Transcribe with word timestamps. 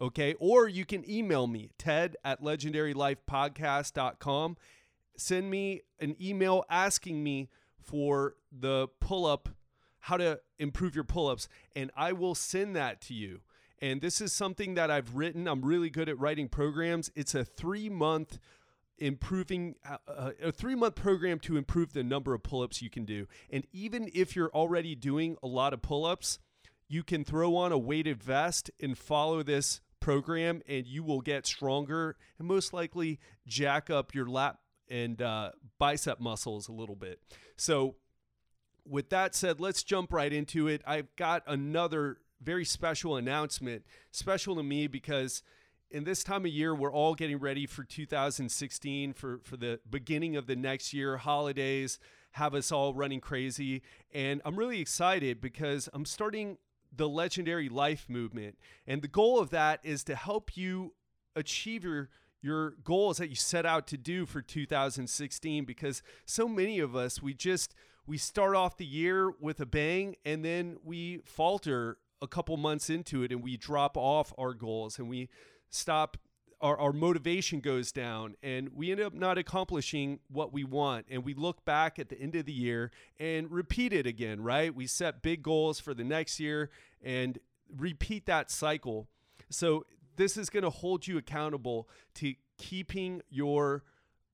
okay? 0.00 0.34
Or 0.38 0.68
you 0.68 0.84
can 0.84 1.08
email 1.10 1.46
me, 1.46 1.70
ted 1.78 2.16
at 2.24 2.42
legendarylifepodcast.com. 2.42 4.56
Send 5.16 5.50
me 5.50 5.82
an 6.00 6.16
email 6.20 6.64
asking 6.68 7.24
me 7.24 7.48
for 7.82 8.34
the 8.52 8.88
pull 9.00 9.24
up, 9.24 9.48
how 10.00 10.16
to 10.16 10.40
improve 10.58 10.94
your 10.94 11.04
pull 11.04 11.28
ups, 11.28 11.48
and 11.74 11.90
I 11.96 12.12
will 12.12 12.34
send 12.34 12.76
that 12.76 13.00
to 13.02 13.14
you. 13.14 13.40
And 13.80 14.00
this 14.00 14.20
is 14.20 14.32
something 14.32 14.74
that 14.74 14.90
I've 14.90 15.14
written. 15.14 15.46
I'm 15.46 15.64
really 15.64 15.90
good 15.90 16.08
at 16.08 16.18
writing 16.18 16.48
programs. 16.48 17.10
It's 17.14 17.34
a 17.34 17.44
three 17.44 17.88
month 17.88 18.38
improving 18.98 19.74
uh, 19.86 20.30
a 20.42 20.50
three 20.50 20.74
month 20.74 20.94
program 20.94 21.38
to 21.40 21.56
improve 21.56 21.92
the 21.92 22.02
number 22.02 22.34
of 22.34 22.42
pull 22.42 22.62
ups 22.62 22.80
you 22.80 22.90
can 22.90 23.04
do. 23.04 23.26
And 23.50 23.66
even 23.72 24.10
if 24.14 24.34
you're 24.34 24.50
already 24.50 24.94
doing 24.94 25.36
a 25.42 25.46
lot 25.46 25.74
of 25.74 25.82
pull 25.82 26.06
ups, 26.06 26.38
you 26.88 27.02
can 27.02 27.24
throw 27.24 27.56
on 27.56 27.72
a 27.72 27.78
weighted 27.78 28.22
vest 28.22 28.70
and 28.80 28.96
follow 28.96 29.42
this 29.42 29.80
program 30.06 30.62
and 30.68 30.86
you 30.86 31.02
will 31.02 31.20
get 31.20 31.44
stronger 31.44 32.14
and 32.38 32.46
most 32.46 32.72
likely 32.72 33.18
jack 33.44 33.90
up 33.90 34.14
your 34.14 34.26
lat 34.26 34.56
and 34.88 35.20
uh, 35.20 35.50
bicep 35.80 36.20
muscles 36.20 36.68
a 36.68 36.72
little 36.72 36.94
bit. 36.94 37.18
So, 37.56 37.96
with 38.88 39.10
that 39.10 39.34
said, 39.34 39.58
let's 39.58 39.82
jump 39.82 40.12
right 40.12 40.32
into 40.32 40.68
it. 40.68 40.80
I've 40.86 41.14
got 41.16 41.42
another 41.48 42.18
very 42.40 42.64
special 42.64 43.16
announcement, 43.16 43.84
special 44.12 44.54
to 44.54 44.62
me 44.62 44.86
because 44.86 45.42
in 45.90 46.04
this 46.04 46.22
time 46.22 46.44
of 46.44 46.52
year, 46.52 46.72
we're 46.72 46.92
all 46.92 47.16
getting 47.16 47.40
ready 47.40 47.66
for 47.66 47.82
2016 47.82 49.12
for, 49.12 49.40
for 49.42 49.56
the 49.56 49.80
beginning 49.90 50.36
of 50.36 50.46
the 50.46 50.54
next 50.54 50.94
year. 50.94 51.16
Holidays 51.16 51.98
have 52.32 52.54
us 52.54 52.70
all 52.70 52.94
running 52.94 53.20
crazy. 53.20 53.82
And 54.14 54.40
I'm 54.44 54.54
really 54.54 54.80
excited 54.80 55.40
because 55.40 55.88
I'm 55.92 56.04
starting 56.04 56.58
the 56.94 57.08
legendary 57.08 57.68
life 57.68 58.06
movement. 58.08 58.58
And 58.86 59.02
the 59.02 59.08
goal 59.08 59.38
of 59.40 59.50
that 59.50 59.80
is 59.82 60.04
to 60.04 60.14
help 60.14 60.56
you 60.56 60.94
achieve 61.34 61.84
your 61.84 62.10
your 62.42 62.70
goals 62.84 63.18
that 63.18 63.28
you 63.28 63.34
set 63.34 63.66
out 63.66 63.86
to 63.88 63.96
do 63.96 64.24
for 64.24 64.40
2016 64.40 65.64
because 65.64 66.02
so 66.26 66.46
many 66.46 66.78
of 66.78 66.94
us 66.94 67.20
we 67.20 67.34
just 67.34 67.74
we 68.06 68.16
start 68.16 68.54
off 68.54 68.76
the 68.76 68.86
year 68.86 69.32
with 69.40 69.58
a 69.58 69.66
bang 69.66 70.14
and 70.24 70.44
then 70.44 70.76
we 70.84 71.18
falter 71.24 71.98
a 72.22 72.28
couple 72.28 72.56
months 72.56 72.88
into 72.88 73.22
it 73.22 73.32
and 73.32 73.42
we 73.42 73.56
drop 73.56 73.96
off 73.96 74.32
our 74.38 74.54
goals 74.54 74.98
and 74.98 75.08
we 75.08 75.28
stop 75.70 76.16
our, 76.60 76.76
our 76.78 76.92
motivation 76.92 77.60
goes 77.60 77.92
down 77.92 78.36
and 78.42 78.70
we 78.74 78.90
end 78.90 79.00
up 79.00 79.12
not 79.14 79.38
accomplishing 79.38 80.20
what 80.28 80.52
we 80.52 80.64
want. 80.64 81.06
And 81.10 81.24
we 81.24 81.34
look 81.34 81.64
back 81.64 81.98
at 81.98 82.08
the 82.08 82.18
end 82.18 82.34
of 82.34 82.46
the 82.46 82.52
year 82.52 82.90
and 83.18 83.50
repeat 83.50 83.92
it 83.92 84.06
again 84.06 84.42
right? 84.42 84.74
We 84.74 84.86
set 84.86 85.22
big 85.22 85.42
goals 85.42 85.80
for 85.80 85.94
the 85.94 86.04
next 86.04 86.40
year 86.40 86.70
and 87.02 87.38
repeat 87.76 88.26
that 88.26 88.50
cycle. 88.50 89.08
So 89.50 89.84
this 90.16 90.36
is 90.36 90.50
going 90.50 90.64
to 90.64 90.70
hold 90.70 91.06
you 91.06 91.18
accountable 91.18 91.88
to 92.14 92.34
keeping 92.58 93.22
your 93.28 93.84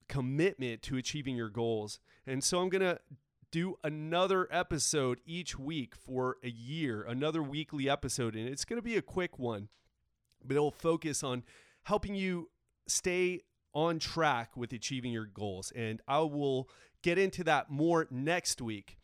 commitment 0.09 0.83
to 0.83 0.97
achieving 0.97 1.37
your 1.37 1.49
goals. 1.49 1.99
And 2.27 2.45
so 2.45 2.61
i'm 2.61 2.69
going 2.69 2.83
to 2.83 3.01
do 3.51 3.77
another 3.85 4.49
episode 4.51 5.21
each 5.27 5.59
week 5.59 5.95
for 5.95 6.39
a 6.43 6.49
year 6.49 7.03
another 7.03 7.43
weekly 7.43 7.89
episode 7.89 8.35
and 8.35 8.49
it's 8.49 8.65
going 8.65 8.79
to 8.79 8.83
be 8.83 8.97
a 8.97 9.03
quick 9.03 9.39
one 9.39 9.69
but 10.45 10.57
it'll 10.57 10.71
focus 10.71 11.23
on 11.23 11.43
helping 11.85 12.15
you 12.15 12.51
stay 12.87 13.41
on 13.75 13.99
track 13.99 14.57
with 14.57 14.73
achieving 14.73 15.13
your 15.13 15.27
goals. 15.27 15.73
And 15.75 16.01
I 16.07 16.21
will 16.21 16.69
get 17.03 17.19
into 17.19 17.45
that 17.45 17.71
more 17.71 18.07
next 18.11 18.61
week. 18.61 18.99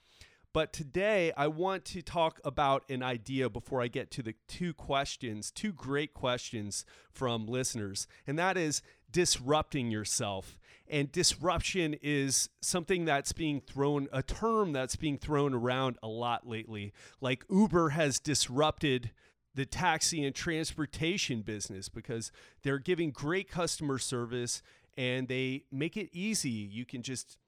But 0.54 0.72
today, 0.72 1.32
I 1.36 1.46
want 1.46 1.84
to 1.86 2.02
talk 2.02 2.40
about 2.42 2.88
an 2.88 3.02
idea 3.02 3.50
before 3.50 3.82
I 3.82 3.88
get 3.88 4.10
to 4.12 4.22
the 4.22 4.34
two 4.48 4.72
questions, 4.72 5.50
two 5.50 5.72
great 5.72 6.14
questions 6.14 6.84
from 7.12 7.46
listeners. 7.46 8.06
And 8.26 8.38
that 8.38 8.56
is 8.56 8.82
disrupting 9.10 9.90
yourself. 9.90 10.58
And 10.88 11.12
disruption 11.12 11.96
is 12.02 12.48
something 12.62 13.04
that's 13.04 13.32
being 13.32 13.60
thrown, 13.60 14.08
a 14.10 14.22
term 14.22 14.72
that's 14.72 14.96
being 14.96 15.18
thrown 15.18 15.52
around 15.52 15.98
a 16.02 16.08
lot 16.08 16.48
lately. 16.48 16.94
Like 17.20 17.44
Uber 17.50 17.90
has 17.90 18.18
disrupted 18.18 19.10
the 19.54 19.66
taxi 19.66 20.24
and 20.24 20.34
transportation 20.34 21.42
business 21.42 21.88
because 21.88 22.30
they're 22.62 22.78
giving 22.78 23.10
great 23.10 23.50
customer 23.50 23.98
service 23.98 24.62
and 24.96 25.28
they 25.28 25.64
make 25.70 25.96
it 25.96 26.08
easy. 26.12 26.50
You 26.50 26.84
can 26.84 27.02
just 27.02 27.38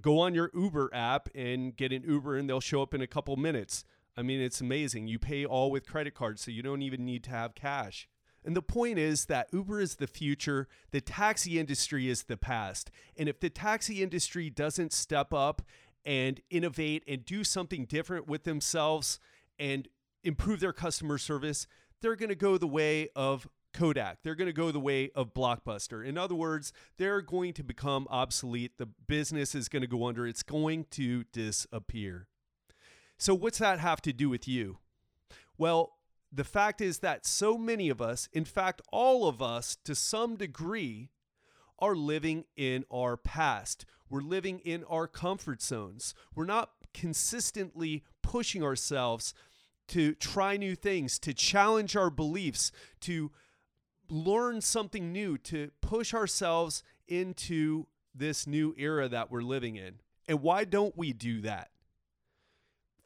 go 0.00 0.20
on 0.20 0.34
your 0.34 0.50
Uber 0.54 0.90
app 0.92 1.28
and 1.34 1.76
get 1.76 1.92
an 1.92 2.02
Uber 2.02 2.36
and 2.36 2.48
they'll 2.48 2.60
show 2.60 2.82
up 2.82 2.94
in 2.94 3.00
a 3.00 3.06
couple 3.06 3.36
minutes. 3.36 3.84
I 4.16 4.22
mean, 4.22 4.40
it's 4.40 4.60
amazing. 4.60 5.06
You 5.06 5.18
pay 5.18 5.44
all 5.44 5.70
with 5.70 5.86
credit 5.86 6.14
cards, 6.14 6.42
so 6.42 6.50
you 6.50 6.62
don't 6.62 6.82
even 6.82 7.04
need 7.04 7.24
to 7.24 7.30
have 7.30 7.54
cash. 7.54 8.08
And 8.44 8.56
the 8.56 8.62
point 8.62 8.98
is 8.98 9.26
that 9.26 9.48
Uber 9.52 9.80
is 9.80 9.96
the 9.96 10.06
future, 10.06 10.66
the 10.90 11.00
taxi 11.00 11.58
industry 11.58 12.08
is 12.08 12.24
the 12.24 12.36
past. 12.36 12.90
And 13.16 13.28
if 13.28 13.38
the 13.38 13.50
taxi 13.50 14.02
industry 14.02 14.48
doesn't 14.48 14.92
step 14.92 15.34
up 15.34 15.62
and 16.04 16.40
innovate 16.48 17.04
and 17.06 17.24
do 17.24 17.44
something 17.44 17.84
different 17.84 18.26
with 18.26 18.44
themselves 18.44 19.20
and 19.58 19.88
improve 20.24 20.60
their 20.60 20.72
customer 20.72 21.18
service, 21.18 21.66
they're 22.00 22.16
going 22.16 22.28
to 22.30 22.34
go 22.34 22.58
the 22.58 22.66
way 22.66 23.08
of 23.14 23.48
Kodak. 23.72 24.18
They're 24.22 24.34
going 24.34 24.46
to 24.46 24.52
go 24.52 24.70
the 24.70 24.80
way 24.80 25.10
of 25.14 25.32
Blockbuster. 25.32 26.04
In 26.04 26.18
other 26.18 26.34
words, 26.34 26.72
they're 26.96 27.20
going 27.20 27.52
to 27.54 27.62
become 27.62 28.06
obsolete. 28.10 28.78
The 28.78 28.86
business 28.86 29.54
is 29.54 29.68
going 29.68 29.82
to 29.82 29.88
go 29.88 30.06
under. 30.06 30.26
It's 30.26 30.42
going 30.42 30.86
to 30.92 31.24
disappear. 31.32 32.26
So, 33.18 33.34
what's 33.34 33.58
that 33.58 33.78
have 33.80 34.00
to 34.02 34.12
do 34.12 34.28
with 34.28 34.48
you? 34.48 34.78
Well, 35.58 35.92
the 36.32 36.44
fact 36.44 36.80
is 36.80 37.00
that 37.00 37.26
so 37.26 37.58
many 37.58 37.88
of 37.88 38.00
us, 38.00 38.28
in 38.32 38.44
fact, 38.44 38.80
all 38.90 39.28
of 39.28 39.42
us 39.42 39.76
to 39.84 39.94
some 39.94 40.36
degree, 40.36 41.10
are 41.78 41.96
living 41.96 42.44
in 42.56 42.84
our 42.90 43.16
past. 43.16 43.86
We're 44.08 44.20
living 44.20 44.58
in 44.60 44.84
our 44.84 45.06
comfort 45.06 45.62
zones. 45.62 46.14
We're 46.34 46.44
not 46.44 46.70
consistently 46.92 48.04
pushing 48.22 48.62
ourselves 48.62 49.34
to 49.90 50.14
try 50.14 50.56
new 50.56 50.74
things, 50.74 51.18
to 51.18 51.34
challenge 51.34 51.96
our 51.96 52.10
beliefs, 52.10 52.70
to 53.00 53.30
learn 54.08 54.60
something 54.60 55.12
new, 55.12 55.36
to 55.38 55.70
push 55.80 56.14
ourselves 56.14 56.82
into 57.08 57.86
this 58.14 58.46
new 58.46 58.74
era 58.78 59.08
that 59.08 59.30
we're 59.30 59.42
living 59.42 59.76
in. 59.76 60.00
And 60.28 60.42
why 60.42 60.64
don't 60.64 60.96
we 60.96 61.12
do 61.12 61.40
that? 61.40 61.70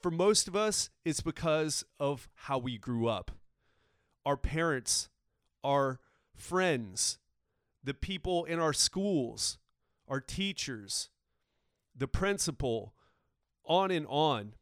For 0.01 0.11
most 0.11 0.47
of 0.47 0.55
us, 0.55 0.91
it's 1.07 1.23
because 1.23 1.85
of 1.99 2.29
how 2.35 2.59
we 2.59 2.77
grew 2.77 3.09
up. 3.09 3.31
Our 4.27 4.37
parents, 4.37 5.09
our 5.63 6.01
friends, 6.35 7.19
the 7.83 7.95
people 7.95 8.45
in 8.45 8.59
our 8.59 8.75
schools, 8.75 9.57
our 10.07 10.21
teachers, 10.21 11.09
the 11.97 12.09
principal, 12.09 12.93
on 13.65 13.91
and 13.91 14.07
on. 14.09 14.55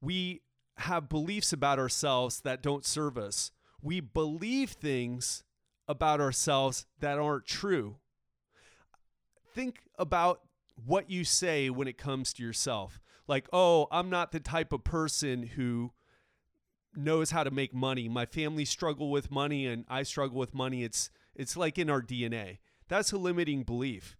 We 0.00 0.42
have 0.78 1.08
beliefs 1.08 1.52
about 1.52 1.78
ourselves 1.78 2.40
that 2.40 2.62
don't 2.62 2.84
serve 2.84 3.16
us. 3.16 3.50
We 3.80 4.00
believe 4.00 4.70
things 4.70 5.42
about 5.88 6.20
ourselves 6.20 6.86
that 7.00 7.18
aren't 7.18 7.46
true. 7.46 7.96
Think 9.54 9.82
about 9.98 10.40
what 10.84 11.10
you 11.10 11.24
say 11.24 11.70
when 11.70 11.88
it 11.88 11.96
comes 11.96 12.32
to 12.34 12.42
yourself. 12.42 13.00
Like, 13.26 13.48
oh, 13.52 13.88
I'm 13.90 14.10
not 14.10 14.32
the 14.32 14.40
type 14.40 14.72
of 14.72 14.84
person 14.84 15.44
who 15.44 15.92
knows 16.94 17.30
how 17.30 17.44
to 17.44 17.50
make 17.50 17.74
money. 17.74 18.08
My 18.08 18.26
family 18.26 18.64
struggle 18.64 19.10
with 19.10 19.30
money 19.30 19.66
and 19.66 19.84
I 19.88 20.02
struggle 20.02 20.38
with 20.38 20.54
money. 20.54 20.84
It's 20.84 21.10
it's 21.34 21.56
like 21.56 21.78
in 21.78 21.90
our 21.90 22.02
DNA. 22.02 22.58
That's 22.88 23.12
a 23.12 23.18
limiting 23.18 23.62
belief. 23.62 24.16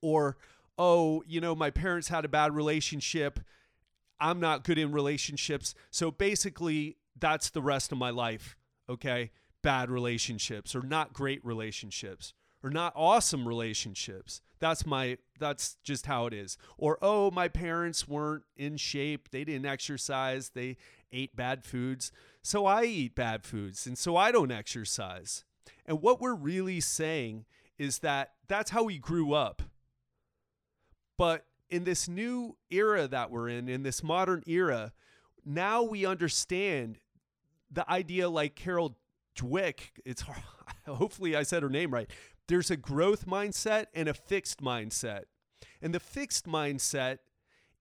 Or, 0.00 0.36
oh, 0.78 1.22
you 1.26 1.40
know, 1.40 1.54
my 1.54 1.70
parents 1.70 2.08
had 2.08 2.24
a 2.24 2.28
bad 2.28 2.54
relationship 2.54 3.40
I'm 4.20 4.40
not 4.40 4.64
good 4.64 4.78
in 4.78 4.92
relationships. 4.92 5.74
So 5.90 6.10
basically, 6.10 6.96
that's 7.18 7.50
the 7.50 7.62
rest 7.62 7.92
of 7.92 7.98
my 7.98 8.10
life. 8.10 8.56
Okay. 8.88 9.30
Bad 9.62 9.90
relationships 9.90 10.74
or 10.74 10.82
not 10.82 11.12
great 11.12 11.44
relationships 11.44 12.34
or 12.62 12.70
not 12.70 12.92
awesome 12.94 13.46
relationships. 13.46 14.40
That's 14.58 14.86
my 14.86 15.18
that's 15.38 15.76
just 15.82 16.06
how 16.06 16.26
it 16.26 16.32
is. 16.32 16.56
Or 16.78 16.98
oh, 17.02 17.30
my 17.30 17.48
parents 17.48 18.08
weren't 18.08 18.44
in 18.56 18.76
shape. 18.76 19.30
They 19.30 19.44
didn't 19.44 19.66
exercise. 19.66 20.50
They 20.50 20.76
ate 21.12 21.34
bad 21.34 21.64
foods. 21.64 22.12
So 22.42 22.66
I 22.66 22.84
eat 22.84 23.14
bad 23.14 23.44
foods 23.44 23.86
and 23.86 23.98
so 23.98 24.16
I 24.16 24.30
don't 24.30 24.52
exercise. 24.52 25.44
And 25.84 26.00
what 26.00 26.20
we're 26.20 26.34
really 26.34 26.80
saying 26.80 27.44
is 27.78 27.98
that 28.00 28.32
that's 28.48 28.70
how 28.70 28.84
we 28.84 28.98
grew 28.98 29.32
up. 29.32 29.62
But 31.18 31.46
in 31.70 31.84
this 31.84 32.08
new 32.08 32.56
era 32.70 33.08
that 33.08 33.30
we're 33.30 33.48
in, 33.48 33.68
in 33.68 33.82
this 33.82 34.02
modern 34.02 34.42
era, 34.46 34.92
now 35.44 35.82
we 35.82 36.06
understand 36.06 36.98
the 37.70 37.88
idea 37.90 38.28
like 38.28 38.54
Carol 38.54 38.96
Dweck, 39.36 39.80
it's 40.04 40.24
hopefully 40.86 41.36
I 41.36 41.42
said 41.42 41.62
her 41.62 41.68
name 41.68 41.92
right. 41.92 42.10
There's 42.48 42.70
a 42.70 42.76
growth 42.76 43.26
mindset 43.26 43.86
and 43.94 44.08
a 44.08 44.14
fixed 44.14 44.62
mindset. 44.62 45.24
And 45.82 45.94
the 45.94 46.00
fixed 46.00 46.46
mindset 46.46 47.18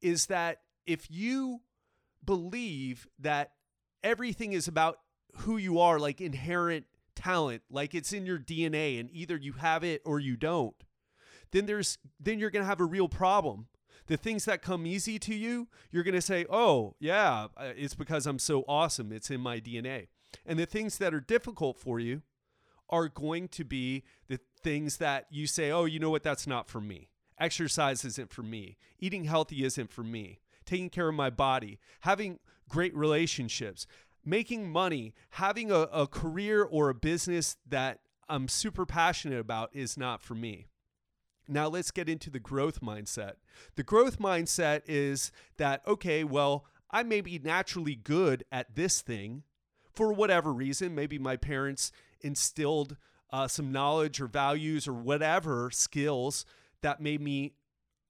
is 0.01 0.27
that 0.27 0.61
if 0.85 1.09
you 1.09 1.61
believe 2.23 3.07
that 3.19 3.51
everything 4.03 4.53
is 4.53 4.67
about 4.67 4.99
who 5.37 5.57
you 5.57 5.79
are, 5.79 5.99
like 5.99 6.21
inherent 6.21 6.85
talent, 7.15 7.61
like 7.69 7.93
it's 7.93 8.13
in 8.13 8.25
your 8.25 8.39
DNA 8.39 8.99
and 8.99 9.09
either 9.11 9.37
you 9.37 9.53
have 9.53 9.83
it 9.83 10.01
or 10.05 10.19
you 10.19 10.35
don't, 10.35 10.75
then 11.51 11.65
there's 11.65 11.97
then 12.19 12.39
you're 12.39 12.49
going 12.49 12.63
to 12.63 12.69
have 12.69 12.81
a 12.81 12.85
real 12.85 13.07
problem. 13.07 13.67
The 14.07 14.17
things 14.17 14.45
that 14.45 14.61
come 14.61 14.85
easy 14.85 15.17
to 15.19 15.33
you, 15.33 15.67
you're 15.91 16.03
going 16.03 16.15
to 16.15 16.21
say, 16.21 16.45
"Oh, 16.49 16.95
yeah, 16.99 17.47
uh, 17.57 17.73
it's 17.75 17.95
because 17.95 18.27
I'm 18.27 18.39
so 18.39 18.63
awesome. 18.67 19.11
It's 19.11 19.31
in 19.31 19.41
my 19.41 19.59
DNA." 19.59 20.07
And 20.45 20.59
the 20.59 20.65
things 20.65 20.97
that 20.99 21.13
are 21.13 21.19
difficult 21.19 21.77
for 21.77 21.99
you 21.99 22.21
are 22.89 23.09
going 23.09 23.47
to 23.49 23.63
be 23.63 24.03
the 24.27 24.39
things 24.61 24.97
that 24.97 25.25
you 25.29 25.47
say, 25.47 25.71
"Oh, 25.71 25.85
you 25.85 25.99
know 25.99 26.11
what? 26.11 26.23
That's 26.23 26.47
not 26.47 26.69
for 26.69 26.81
me." 26.81 27.09
Exercise 27.39 28.05
isn't 28.05 28.31
for 28.31 28.43
me. 28.43 28.77
Eating 28.99 29.25
healthy 29.25 29.63
isn't 29.63 29.91
for 29.91 30.03
me. 30.03 30.39
Taking 30.65 30.89
care 30.89 31.09
of 31.09 31.15
my 31.15 31.29
body, 31.29 31.79
having 32.01 32.39
great 32.69 32.95
relationships, 32.95 33.85
making 34.23 34.69
money, 34.69 35.13
having 35.31 35.71
a, 35.71 35.81
a 35.81 36.07
career 36.07 36.63
or 36.63 36.89
a 36.89 36.95
business 36.95 37.57
that 37.67 37.99
I'm 38.27 38.47
super 38.47 38.85
passionate 38.85 39.39
about 39.39 39.69
is 39.73 39.97
not 39.97 40.21
for 40.21 40.33
me. 40.33 40.67
Now 41.47 41.67
let's 41.67 41.91
get 41.91 42.09
into 42.09 42.29
the 42.29 42.39
growth 42.39 42.81
mindset. 42.81 43.33
The 43.75 43.83
growth 43.83 44.19
mindset 44.19 44.81
is 44.87 45.31
that, 45.57 45.81
okay, 45.87 46.23
well, 46.23 46.65
I 46.91 47.03
may 47.03 47.21
be 47.21 47.39
naturally 47.39 47.95
good 47.95 48.43
at 48.51 48.75
this 48.75 49.01
thing 49.01 49.43
for 49.93 50.13
whatever 50.13 50.53
reason. 50.53 50.95
Maybe 50.95 51.19
my 51.19 51.35
parents 51.35 51.91
instilled 52.21 52.97
uh, 53.31 53.47
some 53.47 53.71
knowledge 53.71 54.21
or 54.21 54.27
values 54.27 54.87
or 54.87 54.93
whatever 54.93 55.69
skills 55.71 56.45
that 56.81 57.01
made 57.01 57.21
me 57.21 57.53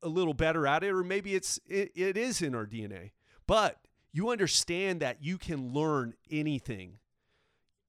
a 0.03 0.07
little 0.07 0.33
better 0.33 0.67
at 0.67 0.83
it, 0.83 0.91
or 0.91 1.03
maybe 1.03 1.33
it's 1.35 1.59
it, 1.67 1.91
it 1.95 2.17
is 2.17 2.41
in 2.41 2.53
our 2.53 2.65
DNA. 2.65 3.11
But 3.47 3.79
you 4.11 4.29
understand 4.29 4.99
that 4.99 5.23
you 5.23 5.37
can 5.37 5.73
learn 5.73 6.13
anything. 6.29 6.99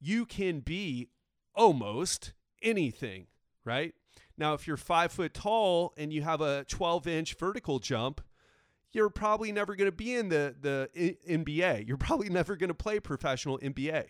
You 0.00 0.24
can 0.26 0.60
be 0.60 1.10
almost 1.54 2.32
anything, 2.62 3.26
right? 3.64 3.94
Now, 4.38 4.54
if 4.54 4.66
you're 4.66 4.76
five 4.76 5.12
foot 5.12 5.34
tall 5.34 5.94
and 5.96 6.12
you 6.12 6.22
have 6.22 6.40
a 6.40 6.64
12 6.68 7.06
inch 7.06 7.34
vertical 7.34 7.78
jump, 7.78 8.20
you're 8.92 9.10
probably 9.10 9.52
never 9.52 9.74
going 9.76 9.90
to 9.90 9.96
be 9.96 10.14
in 10.14 10.28
the, 10.28 10.54
the 10.60 11.16
NBA. 11.28 11.86
You're 11.86 11.96
probably 11.96 12.28
never 12.28 12.56
going 12.56 12.68
to 12.68 12.74
play 12.74 13.00
professional 13.00 13.58
NBA 13.58 14.06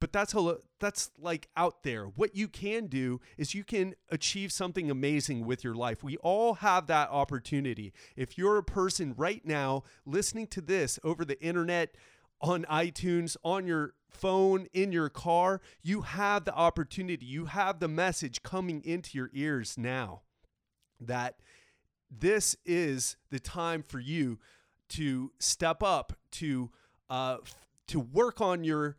but 0.00 0.12
that's 0.12 0.34
that's 0.80 1.10
like 1.18 1.48
out 1.56 1.82
there. 1.82 2.06
What 2.06 2.34
you 2.34 2.48
can 2.48 2.86
do 2.86 3.20
is 3.36 3.54
you 3.54 3.62
can 3.62 3.94
achieve 4.08 4.50
something 4.50 4.90
amazing 4.90 5.44
with 5.44 5.62
your 5.62 5.74
life. 5.74 6.02
We 6.02 6.16
all 6.18 6.54
have 6.54 6.86
that 6.86 7.10
opportunity. 7.10 7.92
If 8.16 8.38
you're 8.38 8.56
a 8.56 8.64
person 8.64 9.14
right 9.16 9.44
now 9.44 9.84
listening 10.06 10.46
to 10.48 10.62
this 10.62 10.98
over 11.04 11.24
the 11.24 11.40
internet 11.44 11.94
on 12.40 12.64
iTunes 12.64 13.36
on 13.44 13.66
your 13.66 13.94
phone 14.08 14.66
in 14.72 14.90
your 14.92 15.08
car 15.08 15.60
you 15.82 16.02
have 16.02 16.44
the 16.44 16.54
opportunity 16.54 17.24
you 17.24 17.46
have 17.46 17.78
the 17.78 17.88
message 17.88 18.42
coming 18.42 18.82
into 18.84 19.16
your 19.16 19.30
ears 19.32 19.76
now 19.78 20.22
that 21.00 21.36
this 22.10 22.56
is 22.66 23.16
the 23.30 23.38
time 23.38 23.82
for 23.82 24.00
you 24.00 24.38
to 24.88 25.30
step 25.38 25.82
up 25.82 26.12
to 26.32 26.70
uh, 27.08 27.36
to 27.86 28.00
work 28.00 28.40
on 28.40 28.64
your 28.64 28.96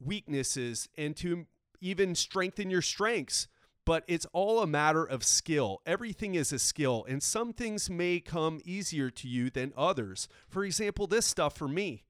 weaknesses 0.00 0.88
and 0.96 1.16
to 1.16 1.46
even 1.80 2.14
strengthen 2.14 2.70
your 2.70 2.82
strengths. 2.82 3.48
But 3.84 4.04
it's 4.06 4.26
all 4.32 4.60
a 4.60 4.66
matter 4.66 5.04
of 5.04 5.24
skill. 5.24 5.82
Everything 5.86 6.36
is 6.36 6.52
a 6.52 6.58
skill, 6.60 7.04
and 7.08 7.20
some 7.20 7.52
things 7.52 7.90
may 7.90 8.20
come 8.20 8.60
easier 8.64 9.10
to 9.10 9.28
you 9.28 9.50
than 9.50 9.72
others. 9.76 10.28
For 10.48 10.64
example, 10.64 11.08
this 11.08 11.26
stuff 11.26 11.56
for 11.56 11.66
me, 11.66 12.04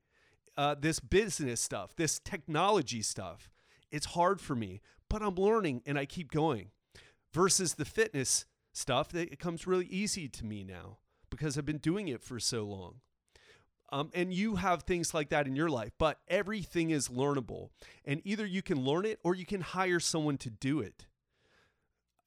uh, 0.57 0.75
this 0.79 1.01
business 1.01 1.61
stuff, 1.61 1.95
this 1.97 2.19
technology 2.19 3.03
stuff, 3.03 3.51
it's 3.91 4.07
hard 4.07 4.41
for 4.41 4.55
me, 4.55 4.81
but 5.09 5.23
I'm 5.23 5.35
learning 5.35 5.83
and 5.87 5.99
I 5.99 6.07
keep 6.07 6.31
going. 6.31 6.71
Versus 7.33 7.75
the 7.75 7.85
fitness 7.85 8.45
stuff, 8.73 9.15
it 9.15 9.39
comes 9.39 9.67
really 9.67 9.87
easy 9.87 10.29
to 10.29 10.45
me 10.45 10.65
now 10.65 10.99
because 11.31 11.57
I've 11.57 11.65
been 11.65 11.79
doing 11.79 12.09
it 12.09 12.23
for 12.23 12.39
so 12.39 12.65
long. 12.65 12.97
Um, 13.91 14.11
and 14.15 14.33
you 14.33 14.57
have 14.57 14.85
things 14.85 15.13
like 15.13 15.29
that 15.31 15.47
in 15.47 15.55
your 15.55 15.69
life, 15.69 15.93
but 15.99 16.19
everything 16.27 16.91
is 16.91 17.09
learnable. 17.09 17.69
And 18.07 18.23
either 18.25 18.47
you 18.47 18.63
can 18.63 18.83
learn 18.83 19.05
it 19.05 19.21
or 19.23 19.35
you 19.35 19.45
can 19.45 19.61
hire 19.61 20.01
someone 20.01 20.39
to 20.39 20.51
do 20.51 20.81
it. 20.81 21.07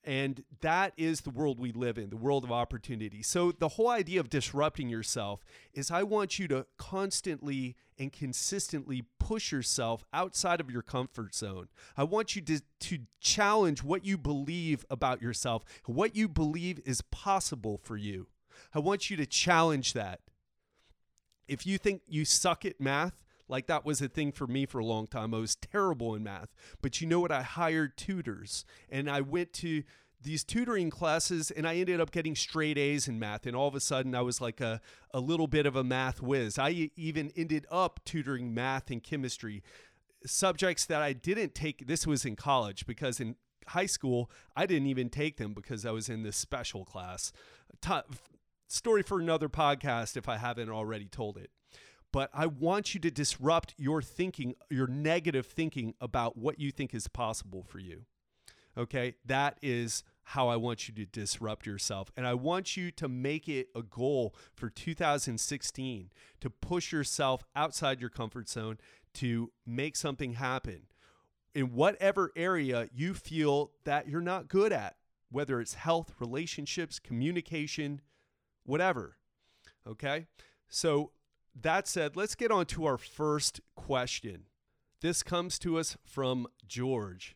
And 0.06 0.44
that 0.62 0.94
is 0.98 1.22
the 1.22 1.32
world 1.32 1.60
we 1.60 1.72
live 1.72 1.98
in, 1.98 2.12
the 2.12 2.16
world 2.16 2.44
of 2.44 2.52
opportunity. 2.52 3.24
So, 3.24 3.52
the 3.52 3.70
whole 3.70 3.90
idea 3.90 4.20
of 4.20 4.30
disrupting 4.30 4.88
yourself 4.88 5.44
is 5.74 5.90
I 5.90 6.04
want 6.04 6.38
you 6.38 6.48
to 6.50 6.68
constantly 6.78 7.76
and 7.98 8.14
consistently 8.14 9.06
push 9.20 9.52
yourself 9.52 10.06
outside 10.14 10.62
of 10.62 10.70
your 10.70 10.84
comfort 10.84 11.34
zone. 11.34 11.70
I 11.98 12.04
want 12.04 12.36
you 12.36 12.42
to, 12.44 12.62
to 12.82 13.00
challenge 13.20 13.84
what 13.84 14.06
you 14.06 14.18
believe 14.18 14.86
about 14.92 15.22
yourself, 15.22 15.64
what 15.86 16.16
you 16.16 16.28
believe 16.28 16.80
is 16.86 17.02
possible 17.02 17.80
for 17.82 17.98
you. 17.98 18.28
I 18.74 18.80
want 18.80 19.10
you 19.10 19.18
to 19.18 19.26
challenge 19.26 19.94
that 19.94 20.20
if 21.48 21.66
you 21.66 21.78
think 21.78 22.02
you 22.08 22.26
suck 22.26 22.66
at 22.66 22.80
math, 22.80 23.25
like 23.48 23.68
that 23.68 23.86
was 23.86 24.02
a 24.02 24.08
thing 24.08 24.32
for 24.32 24.48
me 24.48 24.66
for 24.66 24.80
a 24.80 24.86
long 24.86 25.08
time. 25.08 25.34
I 25.34 25.40
was 25.40 25.56
terrible 25.56 26.16
in 26.16 26.24
math. 26.24 26.50
But 26.82 27.02
you 27.02 27.08
know 27.08 27.20
what? 27.20 27.32
I 27.32 27.42
hired 27.42 27.98
tutors 27.98 28.66
and 28.90 29.10
I 29.10 29.22
went 29.22 29.54
to 29.54 29.84
these 30.22 30.44
tutoring 30.44 30.90
classes 30.90 31.52
and 31.52 31.68
I 31.68 31.76
ended 31.76 32.02
up 32.02 32.12
getting 32.12 32.36
straight 32.36 32.78
A's 32.78 33.08
in 33.08 33.20
math. 33.20 33.46
And 33.46 33.56
all 33.56 33.68
of 33.68 33.76
a 33.76 33.80
sudden, 33.80 34.16
I 34.16 34.22
was 34.22 34.42
like 34.42 34.60
a, 34.60 34.82
a 35.14 35.20
little 35.20 35.48
bit 35.48 35.66
of 35.66 35.76
a 35.76 35.84
math 35.84 36.22
whiz. 36.22 36.58
I 36.58 36.90
even 36.96 37.32
ended 37.36 37.66
up 37.70 38.00
tutoring 38.06 38.54
math 38.54 38.90
and 38.90 39.04
chemistry, 39.04 39.62
subjects 40.26 40.86
that 40.88 41.02
I 41.02 41.14
didn't 41.14 41.54
take. 41.54 41.88
This 41.88 42.08
was 42.08 42.26
in 42.26 42.36
college 42.36 42.88
because 42.88 43.20
in 43.20 43.36
high 43.68 43.86
school, 43.86 44.32
I 44.56 44.66
didn't 44.66 44.88
even 44.88 45.10
take 45.10 45.38
them 45.38 45.54
because 45.54 45.86
I 45.86 45.92
was 45.92 46.10
in 46.10 46.24
this 46.24 46.38
special 46.38 46.86
class 46.86 47.32
story 48.68 49.04
for 49.04 49.20
another 49.20 49.50
podcast 49.50 50.18
if 50.18 50.28
I 50.28 50.38
haven't 50.38 50.70
already 50.70 51.06
told 51.06 51.38
it. 51.38 51.52
But 52.16 52.30
I 52.34 52.46
want 52.46 52.94
you 52.94 53.02
to 53.02 53.12
disrupt 53.12 53.76
your 53.78 54.02
thinking, 54.02 54.56
your 54.70 54.88
negative 54.88 55.48
thinking 55.48 55.96
about 56.00 56.38
what 56.38 56.62
you 56.62 56.72
think 56.72 56.96
is 56.96 57.10
possible 57.10 57.62
for 57.68 57.80
you. 57.80 58.06
Okay? 58.78 59.16
That 59.26 59.58
is 59.62 60.06
how 60.24 60.48
I 60.48 60.56
want 60.56 60.88
you 60.88 60.94
to 60.96 61.06
disrupt 61.06 61.66
yourself. 61.66 62.14
And 62.16 62.26
I 62.26 62.34
want 62.34 62.78
you 62.78 62.90
to 62.92 63.10
make 63.10 63.50
it 63.50 63.68
a 63.76 63.82
goal 63.82 64.34
for 64.54 64.70
2016 64.70 66.10
to 66.40 66.50
push 66.50 66.94
yourself 66.94 67.44
outside 67.54 68.00
your 68.00 68.10
comfort 68.10 68.48
zone 68.48 68.78
to 69.16 69.52
make 69.68 69.98
something 69.98 70.36
happen 70.36 70.84
in 71.54 71.74
whatever 71.74 72.32
area 72.38 72.88
you 72.96 73.14
feel 73.14 73.72
that 73.84 74.08
you're 74.08 74.22
not 74.22 74.48
good 74.48 74.72
at, 74.72 74.96
whether 75.30 75.60
it's 75.60 75.74
health, 75.74 76.14
relationships, 76.22 76.98
communication, 76.98 78.00
whatever. 78.64 79.18
Okay. 79.86 80.28
So, 80.70 81.12
that 81.62 81.88
said, 81.88 82.16
let's 82.16 82.36
get 82.36 82.52
on 82.52 82.66
to 82.68 82.86
our 82.86 82.98
first 82.98 83.62
question. 83.76 84.44
This 85.02 85.24
comes 85.24 85.58
to 85.60 85.78
us 85.78 85.98
from 86.06 86.48
George. 86.68 87.36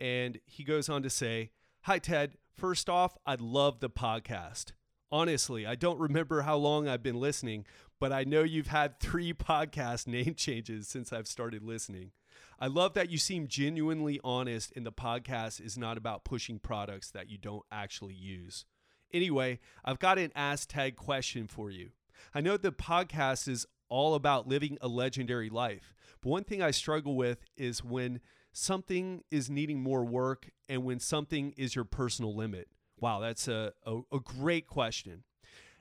And 0.00 0.38
he 0.46 0.64
goes 0.64 0.88
on 0.88 1.02
to 1.02 1.10
say, 1.10 1.50
Hi, 1.82 1.98
Ted. 1.98 2.38
First 2.54 2.88
off, 2.88 3.18
I 3.26 3.36
love 3.38 3.80
the 3.80 3.90
podcast. 3.90 4.72
Honestly, 5.12 5.66
I 5.66 5.74
don't 5.74 6.00
remember 6.00 6.42
how 6.42 6.56
long 6.56 6.88
I've 6.88 7.02
been 7.02 7.20
listening, 7.20 7.66
but 8.00 8.12
I 8.12 8.24
know 8.24 8.42
you've 8.42 8.68
had 8.68 8.98
three 8.98 9.32
podcast 9.34 10.06
name 10.06 10.34
changes 10.34 10.88
since 10.88 11.12
I've 11.12 11.28
started 11.28 11.62
listening. 11.62 12.12
I 12.58 12.68
love 12.68 12.94
that 12.94 13.10
you 13.10 13.18
seem 13.18 13.48
genuinely 13.48 14.20
honest, 14.24 14.72
and 14.74 14.86
the 14.86 14.92
podcast 14.92 15.60
is 15.60 15.76
not 15.76 15.98
about 15.98 16.24
pushing 16.24 16.58
products 16.58 17.10
that 17.10 17.28
you 17.28 17.36
don't 17.36 17.64
actually 17.70 18.14
use. 18.14 18.64
Anyway, 19.12 19.60
I've 19.84 19.98
got 19.98 20.18
an 20.18 20.32
Ask 20.34 20.70
Ted 20.70 20.96
question 20.96 21.46
for 21.46 21.70
you. 21.70 21.90
I 22.34 22.40
know 22.40 22.56
the 22.56 22.72
podcast 22.72 23.48
is 23.48 23.66
all 23.88 24.14
about 24.14 24.48
living 24.48 24.78
a 24.80 24.88
legendary 24.88 25.50
life, 25.50 25.94
but 26.20 26.30
one 26.30 26.44
thing 26.44 26.62
I 26.62 26.70
struggle 26.70 27.16
with 27.16 27.44
is 27.56 27.84
when 27.84 28.20
something 28.52 29.22
is 29.30 29.50
needing 29.50 29.82
more 29.82 30.04
work 30.04 30.50
and 30.68 30.84
when 30.84 31.00
something 31.00 31.52
is 31.56 31.74
your 31.74 31.84
personal 31.84 32.34
limit. 32.34 32.68
Wow, 33.00 33.20
that's 33.20 33.48
a, 33.48 33.72
a, 33.84 34.00
a 34.12 34.20
great 34.20 34.66
question. 34.66 35.24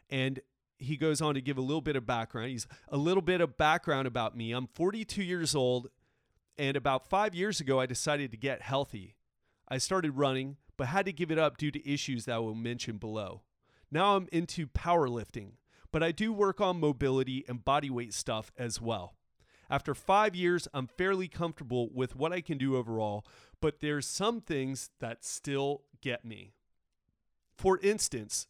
And 0.10 0.42
he 0.78 0.98
goes 0.98 1.22
on 1.22 1.36
to 1.36 1.42
give 1.42 1.58
a 1.58 1.62
little 1.62 1.82
bit 1.82 1.96
of 1.96 2.06
background. 2.06 2.50
He's 2.50 2.68
a 2.90 2.98
little 2.98 3.22
bit 3.22 3.42
of 3.42 3.58
background 3.58 4.08
about 4.08 4.36
me. 4.36 4.52
I'm 4.52 4.68
42 4.68 5.24
years 5.24 5.56
old, 5.56 5.88
and 6.58 6.76
about 6.76 7.10
five 7.10 7.34
years 7.34 7.60
ago, 7.60 7.80
I 7.80 7.86
decided 7.86 8.32
to 8.32 8.38
get 8.38 8.62
healthy. 8.62 9.16
I 9.70 9.78
started 9.78 10.18
running, 10.18 10.58
but 10.78 10.88
had 10.88 11.06
to 11.06 11.14
give 11.14 11.32
it 11.32 11.40
up 11.40 11.58
due 11.58 11.72
to 11.72 11.90
issues 11.90 12.26
that 12.26 12.36
I 12.36 12.40
will 12.40 12.56
mention 12.56 12.98
below. 12.98 13.44
Now 13.92 14.16
I'm 14.16 14.28
into 14.32 14.68
powerlifting, 14.68 15.52
but 15.94 16.04
I 16.04 16.12
do 16.12 16.34
work 16.34 16.60
on 16.60 16.80
mobility 16.80 17.46
and 17.48 17.64
body 17.64 17.90
weight 17.90 18.14
stuff 18.16 18.52
as 18.58 18.82
well. 18.82 19.14
After 19.70 19.94
five 19.94 20.36
years, 20.36 20.68
I'm 20.74 20.88
fairly 20.88 21.28
comfortable 21.28 21.90
with 21.94 22.16
what 22.16 22.34
I 22.34 22.42
can 22.42 22.58
do 22.58 22.76
overall, 22.76 23.26
but 23.62 23.80
there's 23.80 24.08
some 24.08 24.42
things 24.42 24.90
that 25.00 25.24
still 25.24 25.84
get 26.02 26.26
me. 26.26 26.52
For 27.56 27.78
instance, 27.78 28.48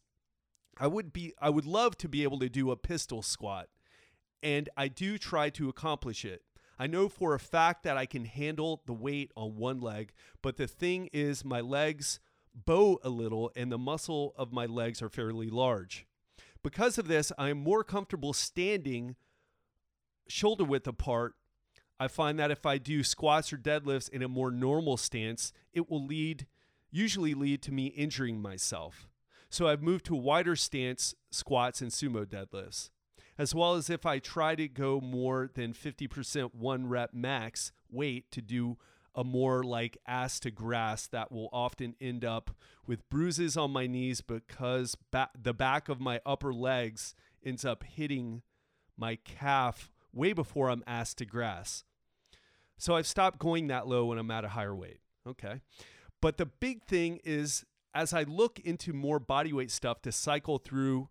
I 0.80 0.86
would 0.86 1.12
be 1.12 1.34
I 1.38 1.50
would 1.50 1.66
love 1.66 1.96
to 1.98 2.08
be 2.08 2.22
able 2.22 2.38
to 2.40 2.48
do 2.48 2.70
a 2.70 2.76
pistol 2.76 3.22
squat, 3.22 3.68
and 4.42 4.70
I 4.76 4.88
do 4.88 5.18
try 5.18 5.50
to 5.50 5.68
accomplish 5.68 6.24
it. 6.24 6.42
I 6.78 6.86
know 6.86 7.10
for 7.10 7.34
a 7.34 7.38
fact 7.38 7.84
that 7.84 7.98
I 7.98 8.06
can 8.06 8.24
handle 8.24 8.82
the 8.86 8.94
weight 8.94 9.30
on 9.36 9.56
one 9.56 9.80
leg, 9.80 10.12
but 10.42 10.56
the 10.56 10.66
thing 10.66 11.10
is 11.12 11.44
my 11.44 11.60
legs 11.60 12.20
bow 12.54 12.98
a 13.04 13.10
little 13.10 13.52
and 13.54 13.70
the 13.70 13.78
muscle 13.78 14.32
of 14.36 14.50
my 14.50 14.64
legs 14.64 15.02
are 15.02 15.10
fairly 15.10 15.50
large. 15.50 16.06
Because 16.64 16.96
of 16.96 17.06
this, 17.08 17.30
I 17.36 17.50
am 17.50 17.58
more 17.58 17.84
comfortable 17.84 18.32
standing 18.32 19.16
shoulder 20.26 20.64
width 20.64 20.88
apart. 20.88 21.34
I 22.00 22.08
find 22.08 22.40
that 22.40 22.50
if 22.50 22.64
I 22.64 22.78
do 22.78 23.04
squats 23.04 23.52
or 23.52 23.58
deadlifts 23.58 24.08
in 24.08 24.22
a 24.22 24.28
more 24.28 24.50
normal 24.50 24.96
stance, 24.96 25.52
it 25.74 25.88
will 25.88 26.04
lead 26.04 26.46
usually 26.90 27.34
lead 27.34 27.60
to 27.60 27.72
me 27.72 27.86
injuring 27.88 28.40
myself. 28.40 29.08
So 29.50 29.68
I've 29.68 29.82
moved 29.82 30.06
to 30.06 30.14
a 30.14 30.18
wider 30.18 30.56
stance 30.56 31.14
squats 31.30 31.82
and 31.82 31.90
sumo 31.90 32.24
deadlifts. 32.24 32.90
As 33.36 33.54
well 33.54 33.74
as 33.74 33.90
if 33.90 34.06
I 34.06 34.18
try 34.18 34.54
to 34.54 34.66
go 34.66 35.00
more 35.00 35.50
than 35.52 35.74
50% 35.74 36.54
one 36.54 36.88
rep 36.88 37.12
max 37.12 37.72
weight 37.90 38.30
to 38.30 38.40
do 38.40 38.78
a 39.14 39.24
more 39.24 39.62
like 39.62 39.96
ass 40.06 40.40
to 40.40 40.50
grass 40.50 41.06
that 41.06 41.30
will 41.30 41.48
often 41.52 41.94
end 42.00 42.24
up 42.24 42.50
with 42.86 43.08
bruises 43.08 43.56
on 43.56 43.70
my 43.70 43.86
knees 43.86 44.20
because 44.20 44.96
ba- 45.10 45.30
the 45.40 45.54
back 45.54 45.88
of 45.88 46.00
my 46.00 46.20
upper 46.26 46.52
legs 46.52 47.14
ends 47.44 47.64
up 47.64 47.84
hitting 47.84 48.42
my 48.96 49.16
calf 49.16 49.90
way 50.12 50.32
before 50.32 50.70
I'm 50.70 50.82
ass 50.86 51.14
to 51.14 51.24
grass. 51.24 51.84
So 52.76 52.96
I've 52.96 53.06
stopped 53.06 53.38
going 53.38 53.68
that 53.68 53.86
low 53.86 54.06
when 54.06 54.18
I'm 54.18 54.30
at 54.30 54.44
a 54.44 54.48
higher 54.48 54.74
weight. 54.74 54.98
Okay. 55.26 55.60
But 56.20 56.36
the 56.38 56.46
big 56.46 56.84
thing 56.84 57.20
is, 57.24 57.64
as 57.94 58.12
I 58.12 58.24
look 58.24 58.58
into 58.60 58.92
more 58.92 59.20
bodyweight 59.20 59.70
stuff 59.70 60.02
to 60.02 60.12
cycle 60.12 60.58
through, 60.58 61.08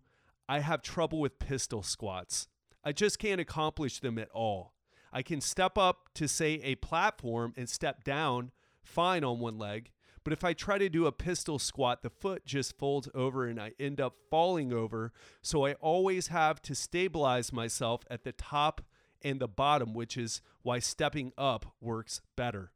I 0.48 0.60
have 0.60 0.82
trouble 0.82 1.20
with 1.20 1.38
pistol 1.38 1.82
squats. 1.82 2.48
I 2.84 2.92
just 2.92 3.18
can't 3.18 3.40
accomplish 3.40 4.00
them 4.00 4.18
at 4.18 4.28
all. 4.30 4.73
I 5.14 5.22
can 5.22 5.40
step 5.40 5.78
up 5.78 6.08
to, 6.14 6.26
say, 6.26 6.60
a 6.64 6.74
platform 6.74 7.54
and 7.56 7.68
step 7.68 8.02
down 8.02 8.50
fine 8.82 9.22
on 9.22 9.38
one 9.38 9.58
leg. 9.58 9.92
But 10.24 10.32
if 10.32 10.42
I 10.42 10.54
try 10.54 10.76
to 10.78 10.88
do 10.88 11.06
a 11.06 11.12
pistol 11.12 11.58
squat, 11.60 12.02
the 12.02 12.10
foot 12.10 12.44
just 12.44 12.76
folds 12.78 13.08
over 13.14 13.46
and 13.46 13.60
I 13.60 13.72
end 13.78 14.00
up 14.00 14.16
falling 14.28 14.72
over. 14.72 15.12
So 15.40 15.66
I 15.66 15.74
always 15.74 16.28
have 16.28 16.60
to 16.62 16.74
stabilize 16.74 17.52
myself 17.52 18.02
at 18.10 18.24
the 18.24 18.32
top 18.32 18.80
and 19.22 19.38
the 19.38 19.46
bottom, 19.46 19.94
which 19.94 20.16
is 20.16 20.42
why 20.62 20.80
stepping 20.80 21.32
up 21.38 21.74
works 21.80 22.20
better. 22.36 22.72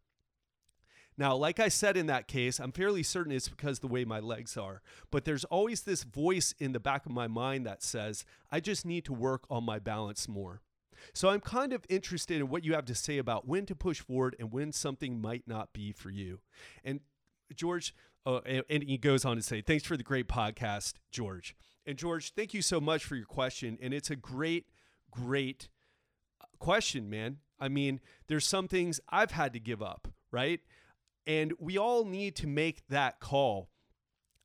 Now, 1.17 1.35
like 1.35 1.59
I 1.59 1.69
said 1.69 1.97
in 1.97 2.07
that 2.07 2.29
case, 2.29 2.61
I'm 2.61 2.71
fairly 2.71 3.03
certain 3.03 3.33
it's 3.33 3.49
because 3.49 3.81
the 3.81 3.89
way 3.89 4.05
my 4.05 4.21
legs 4.21 4.57
are. 4.57 4.83
But 5.11 5.25
there's 5.25 5.45
always 5.45 5.83
this 5.83 6.05
voice 6.05 6.55
in 6.61 6.71
the 6.71 6.79
back 6.79 7.05
of 7.05 7.13
my 7.13 7.27
mind 7.27 7.67
that 7.67 7.83
says, 7.83 8.25
I 8.53 8.61
just 8.61 8.87
need 8.87 9.05
to 9.07 9.13
work 9.13 9.45
on 9.51 9.65
my 9.65 9.81
balance 9.81 10.29
more. 10.29 10.61
So 11.13 11.29
I'm 11.29 11.41
kind 11.41 11.73
of 11.73 11.85
interested 11.89 12.39
in 12.39 12.49
what 12.49 12.65
you 12.65 12.75
have 12.75 12.85
to 12.87 12.95
say 12.95 13.19
about 13.19 13.47
when 13.47 13.67
to 13.67 13.75
push 13.75 14.01
forward 14.01 14.37
and 14.39 14.53
when 14.53 14.73
something 14.73 15.21
might 15.21 15.45
not 15.47 15.73
be 15.73 15.93
for 15.93 16.11
you. 16.11 16.41
And 16.85 17.01
George, 17.55 17.95
uh, 18.27 18.41
and, 18.45 18.65
and 18.69 18.83
he 18.83 18.99
goes 18.99 19.25
on 19.25 19.37
to 19.37 19.43
say, 19.43 19.61
Thanks 19.61 19.85
for 19.85 19.97
the 19.97 20.03
great 20.03 20.29
podcast, 20.29 20.95
George. 21.11 21.57
And 21.87 21.97
George, 21.97 22.35
thank 22.35 22.53
you 22.53 22.63
so 22.63 22.81
much 22.81 23.05
for 23.05 23.17
your 23.17 23.27
question. 23.27 23.79
And 23.81 23.95
it's 23.95 24.11
a 24.11 24.17
great, 24.17 24.67
great 25.11 25.69
uh, 26.41 26.45
question, 26.59 27.09
man. 27.09 27.39
I 27.59 27.69
mean, 27.69 28.01
there's 28.27 28.47
some 28.47 28.69
things 28.69 29.01
I've 29.09 29.31
had 29.31 29.53
to 29.55 29.61
give 29.61 29.83
up, 29.83 30.09
right? 30.31 30.61
And 31.27 31.53
we 31.59 31.79
all 31.79 32.05
need 32.05 32.37
to 32.37 32.47
make 32.47 32.87
that 32.89 33.21
call. 33.21 33.71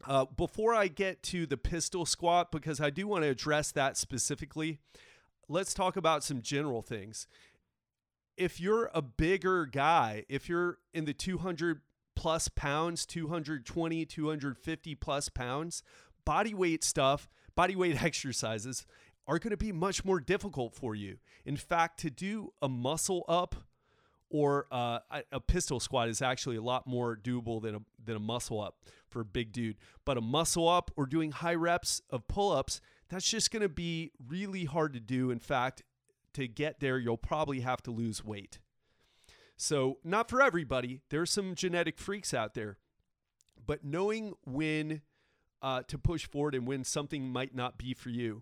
Uh, 0.06 0.26
before 0.26 0.74
I 0.74 0.88
get 0.88 1.24
to 1.24 1.46
the 1.46 1.56
pistol 1.56 2.06
squat, 2.06 2.52
because 2.52 2.82
I 2.82 2.90
do 2.90 3.08
want 3.08 3.24
to 3.24 3.30
address 3.30 3.72
that 3.72 3.98
specifically, 3.98 4.80
let's 5.48 5.74
talk 5.74 5.96
about 5.96 6.24
some 6.24 6.42
general 6.42 6.82
things. 6.82 7.28
If 8.38 8.60
you're 8.60 8.90
a 8.94 9.02
bigger 9.02 9.66
guy, 9.66 10.26
if 10.28 10.50
you're 10.50 10.80
in 10.94 11.06
the 11.06 11.14
200 11.14 11.82
plus 12.16 12.48
pounds, 12.48 13.06
220, 13.06 14.06
250 14.06 14.96
plus 14.96 15.30
pounds, 15.30 15.84
body 16.26 16.54
weight 16.54 16.84
stuff, 16.84 17.30
body 17.56 17.76
weight 17.76 18.02
exercises 18.04 18.86
are 19.28 19.40
going 19.40 19.52
to 19.52 19.58
be 19.58 19.72
much 19.72 20.04
more 20.04 20.20
difficult 20.20 20.76
for 20.76 20.96
you. 20.96 21.18
In 21.46 21.56
fact, 21.56 22.00
to 22.02 22.10
do 22.10 22.54
a 22.62 22.68
muscle 22.68 23.24
up 23.28 23.56
or 24.30 24.66
uh, 24.72 25.00
a 25.32 25.40
pistol 25.40 25.80
squat 25.80 26.10
is 26.10 26.22
actually 26.22 26.56
a 26.56 26.62
lot 26.62 26.88
more 26.88 27.16
doable 27.16 27.62
than 27.62 27.76
a, 27.76 27.80
than 28.04 28.16
a 28.16 28.20
muscle 28.20 28.60
up 28.60 28.78
for 29.08 29.22
a 29.22 29.26
big 29.26 29.52
dude. 29.52 29.78
But 30.06 30.18
a 30.18 30.22
muscle 30.22 30.68
up 30.68 30.92
or 30.96 31.06
doing 31.06 31.32
high 31.32 31.54
reps 31.54 32.02
of 32.10 32.28
pull 32.28 32.52
ups, 32.52 32.82
that's 33.14 33.30
just 33.30 33.52
going 33.52 33.62
to 33.62 33.70
be 33.70 34.12
really 34.28 34.66
hard 34.66 34.94
to 34.94 35.00
do. 35.00 35.30
In 35.30 35.38
fact, 35.38 35.84
to 36.34 36.48
get 36.48 36.80
there, 36.80 36.98
you'll 36.98 37.16
probably 37.16 37.60
have 37.60 37.82
to 37.84 37.92
lose 37.92 38.26
weight. 38.26 38.60
So, 39.56 40.00
not 40.04 40.30
for 40.30 40.42
everybody. 40.42 41.02
There's 41.10 41.30
some 41.30 41.54
genetic 41.54 42.00
freaks 42.00 42.34
out 42.34 42.56
there. 42.56 42.80
But 43.66 43.86
knowing 43.86 44.34
when 44.46 45.02
uh, 45.62 45.84
to 45.84 45.98
push 46.00 46.28
forward 46.28 46.56
and 46.56 46.68
when 46.68 46.84
something 46.84 47.30
might 47.30 47.54
not 47.54 47.78
be 47.78 47.94
for 47.94 48.10
you, 48.10 48.42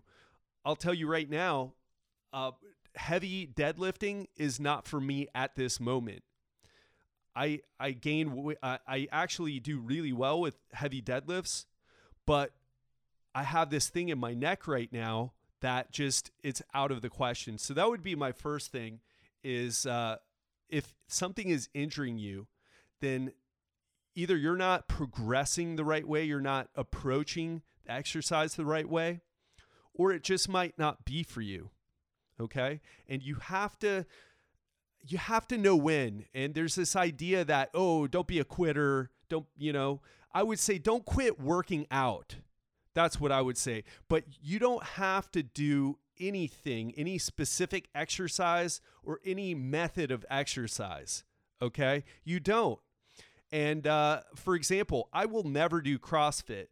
I'll 0.64 0.74
tell 0.74 0.94
you 0.94 1.06
right 1.06 1.28
now, 1.28 1.74
uh, 2.32 2.52
heavy 2.94 3.46
deadlifting 3.46 4.28
is 4.36 4.58
not 4.58 4.88
for 4.88 5.00
me 5.00 5.28
at 5.34 5.54
this 5.54 5.80
moment. 5.80 6.22
I 7.36 7.60
I 7.78 7.92
gain 7.92 8.54
I 8.62 9.08
actually 9.12 9.60
do 9.60 9.78
really 9.80 10.12
well 10.12 10.40
with 10.40 10.56
heavy 10.72 11.00
deadlifts, 11.00 11.66
but 12.26 12.52
I 13.34 13.44
have 13.44 13.70
this 13.70 13.88
thing 13.88 14.08
in 14.08 14.18
my 14.18 14.34
neck 14.34 14.66
right 14.66 14.92
now 14.92 15.32
that 15.60 15.92
just 15.92 16.30
it's 16.42 16.62
out 16.74 16.90
of 16.90 17.02
the 17.02 17.08
question. 17.08 17.58
So 17.58 17.74
that 17.74 17.88
would 17.88 18.02
be 18.02 18.14
my 18.14 18.32
first 18.32 18.72
thing 18.72 19.00
is 19.44 19.86
uh, 19.86 20.16
if 20.68 20.94
something 21.08 21.48
is 21.48 21.68
injuring 21.74 22.18
you, 22.18 22.46
then 23.00 23.32
either 24.14 24.36
you're 24.36 24.56
not 24.56 24.88
progressing 24.88 25.76
the 25.76 25.84
right 25.84 26.06
way, 26.06 26.24
you're 26.24 26.40
not 26.40 26.68
approaching 26.74 27.62
the 27.84 27.92
exercise 27.92 28.54
the 28.54 28.64
right 28.64 28.88
way, 28.88 29.20
or 29.94 30.12
it 30.12 30.22
just 30.22 30.48
might 30.48 30.78
not 30.78 31.04
be 31.04 31.22
for 31.22 31.40
you 31.40 31.70
okay? 32.42 32.80
And 33.08 33.22
you 33.22 33.36
have 33.36 33.78
to 33.80 34.04
you 35.04 35.18
have 35.18 35.48
to 35.48 35.58
know 35.58 35.74
when. 35.74 36.26
And 36.34 36.54
there's 36.54 36.74
this 36.74 36.94
idea 36.96 37.44
that 37.44 37.70
oh 37.74 38.06
don't 38.06 38.26
be 38.26 38.38
a 38.38 38.44
quitter. 38.44 39.10
Don't 39.28 39.46
you 39.56 39.72
know 39.72 40.02
i 40.34 40.42
would 40.42 40.58
say 40.58 40.78
don't 40.78 41.04
quit 41.04 41.38
working 41.40 41.86
out 41.90 42.36
that's 42.94 43.20
what 43.20 43.32
i 43.32 43.40
would 43.40 43.58
say 43.58 43.84
but 44.08 44.24
you 44.42 44.58
don't 44.58 44.82
have 44.82 45.30
to 45.30 45.42
do 45.42 45.98
anything 46.20 46.92
any 46.96 47.18
specific 47.18 47.88
exercise 47.94 48.80
or 49.02 49.20
any 49.24 49.54
method 49.54 50.10
of 50.10 50.24
exercise 50.30 51.24
okay 51.60 52.04
you 52.24 52.38
don't 52.38 52.78
and 53.50 53.86
uh, 53.86 54.20
for 54.34 54.54
example 54.54 55.08
i 55.12 55.24
will 55.24 55.44
never 55.44 55.80
do 55.80 55.98
crossfit 55.98 56.66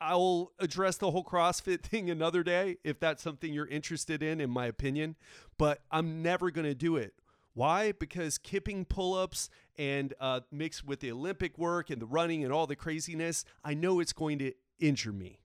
I'll 0.00 0.52
address 0.58 0.96
the 0.96 1.10
whole 1.10 1.24
CrossFit 1.24 1.82
thing 1.82 2.10
another 2.10 2.42
day 2.42 2.76
if 2.84 3.00
that's 3.00 3.22
something 3.22 3.52
you're 3.52 3.66
interested 3.66 4.22
in, 4.22 4.40
in 4.40 4.50
my 4.50 4.66
opinion. 4.66 5.16
But 5.58 5.82
I'm 5.90 6.22
never 6.22 6.50
going 6.50 6.66
to 6.66 6.74
do 6.74 6.96
it. 6.96 7.14
Why? 7.54 7.92
Because 7.92 8.38
kipping 8.38 8.84
pull 8.84 9.14
ups 9.14 9.50
and 9.78 10.12
uh, 10.20 10.40
mixed 10.50 10.84
with 10.84 11.00
the 11.00 11.12
Olympic 11.12 11.56
work 11.56 11.90
and 11.90 12.02
the 12.02 12.06
running 12.06 12.44
and 12.44 12.52
all 12.52 12.66
the 12.66 12.76
craziness, 12.76 13.44
I 13.64 13.74
know 13.74 14.00
it's 14.00 14.12
going 14.12 14.38
to 14.40 14.52
injure 14.78 15.12
me. 15.12 15.40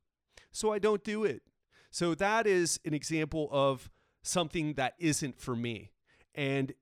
So 0.51 0.73
I 0.73 0.79
don't 0.79 1.03
do 1.03 1.23
it. 1.23 1.43
So 1.91 2.15
that 2.15 2.47
is 2.47 2.79
an 2.85 2.93
example 2.93 3.47
of 3.51 3.89
something 4.23 4.73
that 4.73 4.95
isn't 4.97 5.39
for 5.39 5.55
me. 5.55 5.91
And 6.33 6.73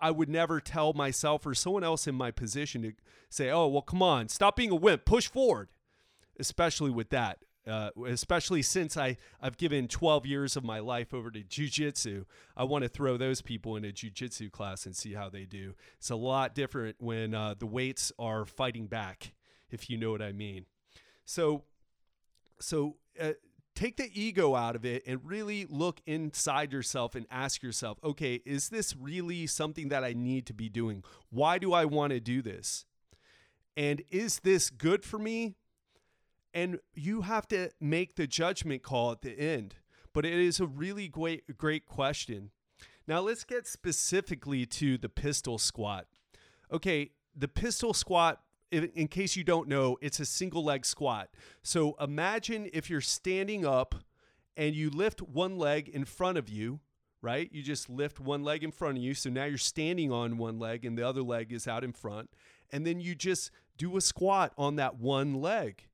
I 0.00 0.10
would 0.10 0.28
never 0.28 0.60
tell 0.60 0.92
myself 0.94 1.44
or 1.44 1.54
someone 1.54 1.84
else 1.84 2.06
in 2.06 2.14
my 2.14 2.30
position 2.30 2.82
to 2.82 2.92
say, 3.28 3.50
oh, 3.50 3.66
well, 3.66 3.82
come 3.82 4.02
on, 4.02 4.28
stop 4.28 4.56
being 4.56 4.70
a 4.70 4.76
wimp, 4.76 5.04
push 5.04 5.28
forward 5.28 5.68
especially 6.38 6.90
with 6.90 7.10
that. 7.10 7.38
Uh, 7.66 7.90
especially 8.06 8.62
since 8.62 8.96
I, 8.96 9.18
I've 9.42 9.58
given 9.58 9.88
12 9.88 10.24
years 10.24 10.56
of 10.56 10.64
my 10.64 10.78
life 10.78 11.12
over 11.12 11.30
to 11.30 11.40
jujitsu. 11.42 12.24
I 12.56 12.64
want 12.64 12.84
to 12.84 12.88
throw 12.88 13.18
those 13.18 13.42
people 13.42 13.76
in 13.76 13.84
a 13.84 13.92
jujitsu 13.92 14.50
class 14.50 14.86
and 14.86 14.96
see 14.96 15.12
how 15.12 15.28
they 15.28 15.44
do. 15.44 15.74
It's 15.98 16.08
a 16.08 16.16
lot 16.16 16.54
different 16.54 16.96
when 16.98 17.34
uh, 17.34 17.56
the 17.58 17.66
weights 17.66 18.10
are 18.18 18.46
fighting 18.46 18.86
back, 18.86 19.32
if 19.70 19.90
you 19.90 19.98
know 19.98 20.10
what 20.10 20.22
I 20.22 20.32
mean. 20.32 20.64
So, 21.26 21.64
so 22.58 22.96
uh, 23.20 23.32
take 23.78 23.96
the 23.96 24.10
ego 24.12 24.56
out 24.56 24.74
of 24.74 24.84
it 24.84 25.04
and 25.06 25.20
really 25.22 25.64
look 25.68 26.00
inside 26.04 26.72
yourself 26.72 27.14
and 27.14 27.26
ask 27.30 27.62
yourself, 27.62 27.98
okay, 28.02 28.40
is 28.44 28.70
this 28.70 28.96
really 28.96 29.46
something 29.46 29.88
that 29.90 30.02
I 30.02 30.14
need 30.14 30.46
to 30.46 30.54
be 30.54 30.68
doing? 30.68 31.04
Why 31.30 31.58
do 31.58 31.72
I 31.72 31.84
want 31.84 32.12
to 32.12 32.18
do 32.18 32.42
this? 32.42 32.86
And 33.76 34.02
is 34.10 34.40
this 34.40 34.70
good 34.70 35.04
for 35.04 35.18
me? 35.18 35.54
And 36.54 36.80
you 36.94 37.22
have 37.22 37.46
to 37.48 37.70
make 37.80 38.16
the 38.16 38.26
judgment 38.26 38.82
call 38.82 39.12
at 39.12 39.22
the 39.22 39.38
end. 39.38 39.76
But 40.12 40.24
it 40.24 40.32
is 40.32 40.58
a 40.60 40.66
really 40.66 41.08
great, 41.08 41.58
great 41.58 41.86
question. 41.86 42.50
Now 43.06 43.20
let's 43.20 43.44
get 43.44 43.66
specifically 43.66 44.66
to 44.66 44.98
the 44.98 45.08
pistol 45.08 45.58
squat. 45.58 46.06
Okay, 46.72 47.12
the 47.36 47.48
pistol 47.48 47.94
squat, 47.94 48.40
in 48.70 49.08
case 49.08 49.36
you 49.36 49.44
don't 49.44 49.68
know, 49.68 49.96
it's 50.02 50.20
a 50.20 50.26
single 50.26 50.64
leg 50.64 50.84
squat. 50.84 51.30
So 51.62 51.94
imagine 52.00 52.68
if 52.72 52.90
you're 52.90 53.00
standing 53.00 53.64
up 53.64 53.94
and 54.56 54.74
you 54.74 54.90
lift 54.90 55.22
one 55.22 55.56
leg 55.56 55.88
in 55.88 56.04
front 56.04 56.36
of 56.36 56.48
you, 56.48 56.80
right? 57.22 57.48
You 57.52 57.62
just 57.62 57.88
lift 57.88 58.20
one 58.20 58.42
leg 58.42 58.64
in 58.64 58.72
front 58.72 58.98
of 58.98 59.02
you. 59.02 59.14
So 59.14 59.30
now 59.30 59.44
you're 59.44 59.56
standing 59.56 60.12
on 60.12 60.36
one 60.36 60.58
leg 60.58 60.84
and 60.84 60.98
the 60.98 61.06
other 61.06 61.22
leg 61.22 61.52
is 61.52 61.66
out 61.66 61.84
in 61.84 61.92
front. 61.92 62.30
And 62.70 62.86
then 62.86 63.00
you 63.00 63.14
just 63.14 63.50
do 63.76 63.96
a 63.96 64.00
squat 64.00 64.52
on 64.58 64.76
that 64.76 64.98
one 64.98 65.34
leg. 65.34 65.86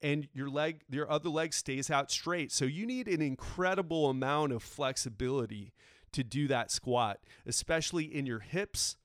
And 0.00 0.28
your 0.32 0.48
leg, 0.48 0.82
your 0.88 1.10
other 1.10 1.28
leg 1.28 1.52
stays 1.52 1.90
out 1.90 2.10
straight. 2.10 2.52
So 2.52 2.64
you 2.64 2.86
need 2.86 3.08
an 3.08 3.20
incredible 3.20 4.08
amount 4.10 4.52
of 4.52 4.62
flexibility 4.62 5.72
to 6.12 6.22
do 6.22 6.46
that 6.48 6.70
squat, 6.70 7.18
especially 7.46 8.04
in 8.04 8.24
your 8.24 8.38
hips 8.38 8.96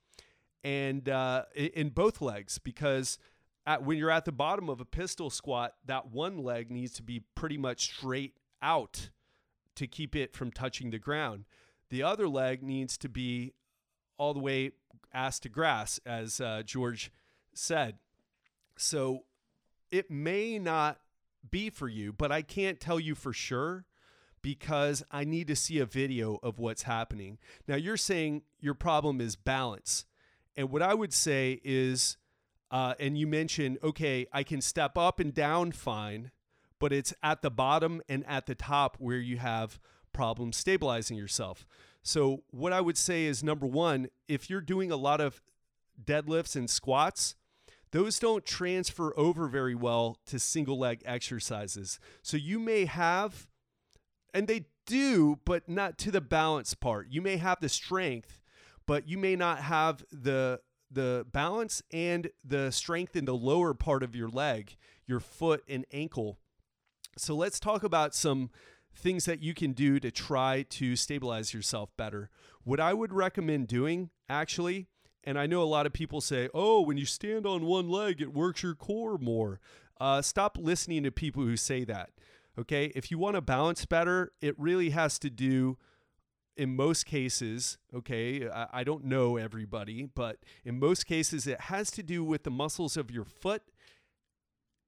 and 0.63 1.09
uh, 1.09 1.43
in 1.55 1.89
both 1.89 2.21
legs, 2.21 2.57
because 2.57 3.17
at, 3.65 3.83
when 3.83 3.97
you're 3.97 4.11
at 4.11 4.25
the 4.25 4.31
bottom 4.31 4.69
of 4.69 4.79
a 4.79 4.85
pistol 4.85 5.29
squat, 5.29 5.73
that 5.85 6.11
one 6.11 6.37
leg 6.37 6.71
needs 6.71 6.93
to 6.93 7.03
be 7.03 7.23
pretty 7.35 7.57
much 7.57 7.85
straight 7.85 8.37
out 8.61 9.09
to 9.75 9.87
keep 9.87 10.15
it 10.15 10.33
from 10.33 10.51
touching 10.51 10.91
the 10.91 10.99
ground. 10.99 11.45
The 11.89 12.03
other 12.03 12.27
leg 12.27 12.63
needs 12.63 12.97
to 12.99 13.09
be 13.09 13.53
all 14.17 14.33
the 14.33 14.39
way 14.39 14.71
ass 15.13 15.39
to 15.41 15.49
grass, 15.49 15.99
as 16.05 16.39
uh, 16.39 16.63
George 16.65 17.11
said. 17.53 17.97
So 18.77 19.25
it 19.93 20.09
may 20.09 20.57
not 20.57 20.99
be 21.51 21.69
for 21.69 21.87
you, 21.87 22.11
but 22.11 22.31
I 22.31 22.41
can't 22.41 22.79
tell 22.79 22.99
you 22.99 23.13
for 23.13 23.31
sure 23.31 23.85
because 24.41 25.03
I 25.11 25.23
need 25.23 25.47
to 25.47 25.55
see 25.55 25.77
a 25.77 25.85
video 25.85 26.39
of 26.41 26.57
what's 26.57 26.83
happening. 26.83 27.37
Now, 27.67 27.75
you're 27.75 27.95
saying 27.95 28.41
your 28.59 28.73
problem 28.73 29.21
is 29.21 29.35
balance. 29.35 30.05
And 30.57 30.71
what 30.71 30.81
I 30.81 30.95
would 30.95 31.13
say 31.13 31.61
is, 31.63 32.17
uh, 32.71 32.95
and 32.99 33.17
you 33.17 33.27
mentioned, 33.27 33.77
okay, 33.83 34.25
I 34.33 34.41
can 34.41 34.61
step 34.61 34.97
up 34.97 35.19
and 35.19 35.31
down 35.31 35.71
fine, 35.71 36.31
but 36.79 36.91
it's 36.91 37.13
at 37.21 37.43
the 37.43 37.51
bottom 37.51 38.01
and 38.09 38.25
at 38.27 38.47
the 38.47 38.55
top 38.55 38.97
where 38.99 39.17
you 39.17 39.37
have 39.37 39.79
problems 40.11 40.57
stabilizing 40.57 41.17
yourself. 41.17 41.67
So, 42.01 42.43
what 42.49 42.73
I 42.73 42.81
would 42.81 42.97
say 42.97 43.25
is 43.25 43.43
number 43.43 43.67
one, 43.67 44.07
if 44.27 44.49
you're 44.49 44.59
doing 44.59 44.91
a 44.91 44.97
lot 44.97 45.21
of 45.21 45.41
deadlifts 46.03 46.55
and 46.55 46.67
squats, 46.69 47.35
those 47.93 48.19
don't 48.19 48.45
transfer 48.45 49.17
over 49.17 49.47
very 49.47 49.73
well 49.73 50.17
to 50.25 50.37
single 50.37 50.77
leg 50.77 51.01
exercises. 51.05 51.97
So, 52.21 52.35
you 52.35 52.59
may 52.59 52.83
have, 52.85 53.47
and 54.33 54.49
they 54.49 54.65
do, 54.85 55.39
but 55.45 55.69
not 55.69 55.97
to 55.99 56.11
the 56.11 56.21
balance 56.21 56.73
part. 56.73 57.07
You 57.09 57.21
may 57.21 57.37
have 57.37 57.61
the 57.61 57.69
strength, 57.69 58.41
but 58.85 59.07
you 59.07 59.17
may 59.17 59.37
not 59.37 59.59
have 59.59 60.03
the 60.11 60.59
the 60.91 61.25
balance 61.31 61.81
and 61.91 62.29
the 62.43 62.71
strength 62.71 63.15
in 63.15 63.25
the 63.25 63.33
lower 63.33 63.73
part 63.73 64.03
of 64.03 64.15
your 64.15 64.29
leg, 64.29 64.75
your 65.07 65.19
foot 65.19 65.63
and 65.67 65.85
ankle 65.91 66.37
so 67.17 67.35
let's 67.35 67.59
talk 67.59 67.83
about 67.83 68.15
some 68.15 68.49
things 68.95 69.25
that 69.25 69.41
you 69.41 69.53
can 69.53 69.73
do 69.73 69.99
to 69.99 70.11
try 70.11 70.63
to 70.69 70.95
stabilize 70.95 71.53
yourself 71.53 71.89
better. 71.97 72.29
What 72.63 72.79
I 72.79 72.93
would 72.93 73.13
recommend 73.13 73.67
doing, 73.67 74.09
actually, 74.29 74.87
and 75.23 75.39
I 75.39 75.45
know 75.45 75.61
a 75.61 75.65
lot 75.65 75.85
of 75.85 75.93
people 75.93 76.21
say, 76.21 76.49
oh, 76.53 76.81
when 76.81 76.97
you 76.97 77.05
stand 77.05 77.45
on 77.45 77.65
one 77.65 77.89
leg, 77.89 78.21
it 78.21 78.33
works 78.33 78.63
your 78.63 78.75
core 78.75 79.17
more. 79.17 79.59
Uh, 79.99 80.21
stop 80.21 80.57
listening 80.59 81.03
to 81.03 81.11
people 81.11 81.43
who 81.43 81.55
say 81.55 81.83
that. 81.85 82.09
Okay. 82.59 82.91
If 82.95 83.09
you 83.09 83.17
want 83.17 83.35
to 83.35 83.41
balance 83.41 83.85
better, 83.85 84.31
it 84.41 84.59
really 84.59 84.91
has 84.91 85.17
to 85.19 85.29
do, 85.29 85.77
in 86.55 86.75
most 86.75 87.05
cases, 87.05 87.77
okay, 87.93 88.47
I, 88.47 88.67
I 88.71 88.83
don't 88.83 89.05
know 89.05 89.37
everybody, 89.37 90.07
but 90.13 90.37
in 90.63 90.77
most 90.79 91.05
cases, 91.05 91.47
it 91.47 91.61
has 91.61 91.89
to 91.91 92.03
do 92.03 92.23
with 92.23 92.43
the 92.43 92.51
muscles 92.51 92.95
of 92.95 93.09
your 93.09 93.25
foot 93.25 93.63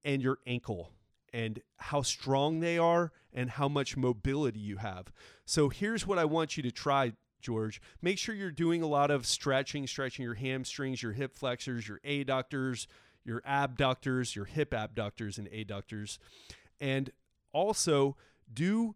and 0.04 0.22
your 0.22 0.38
ankle 0.46 0.92
and 1.34 1.60
how 1.78 2.02
strong 2.02 2.60
they 2.60 2.78
are 2.78 3.12
and 3.34 3.50
how 3.50 3.68
much 3.68 3.98
mobility 3.98 4.60
you 4.60 4.78
have. 4.78 5.12
So 5.46 5.70
here's 5.70 6.06
what 6.06 6.20
I 6.20 6.26
want 6.26 6.56
you 6.56 6.64
to 6.64 6.72
try, 6.72 7.14
George. 7.46 7.80
Make 8.02 8.18
sure 8.18 8.34
you're 8.34 8.52
doing 8.52 8.82
a 8.82 8.88
lot 8.88 9.12
of 9.12 9.26
stretching, 9.26 9.86
stretching 9.86 10.24
your 10.24 10.34
hamstrings, 10.34 11.04
your 11.04 11.12
hip 11.12 11.36
flexors, 11.36 11.88
your 11.88 12.00
adductors, 12.06 12.88
your 13.24 13.42
abductors, 13.46 14.36
your 14.36 14.46
hip 14.46 14.74
abductors 14.74 15.38
and 15.38 15.48
adductors. 15.52 16.18
And 16.82 17.12
also 17.54 18.18
do 18.52 18.96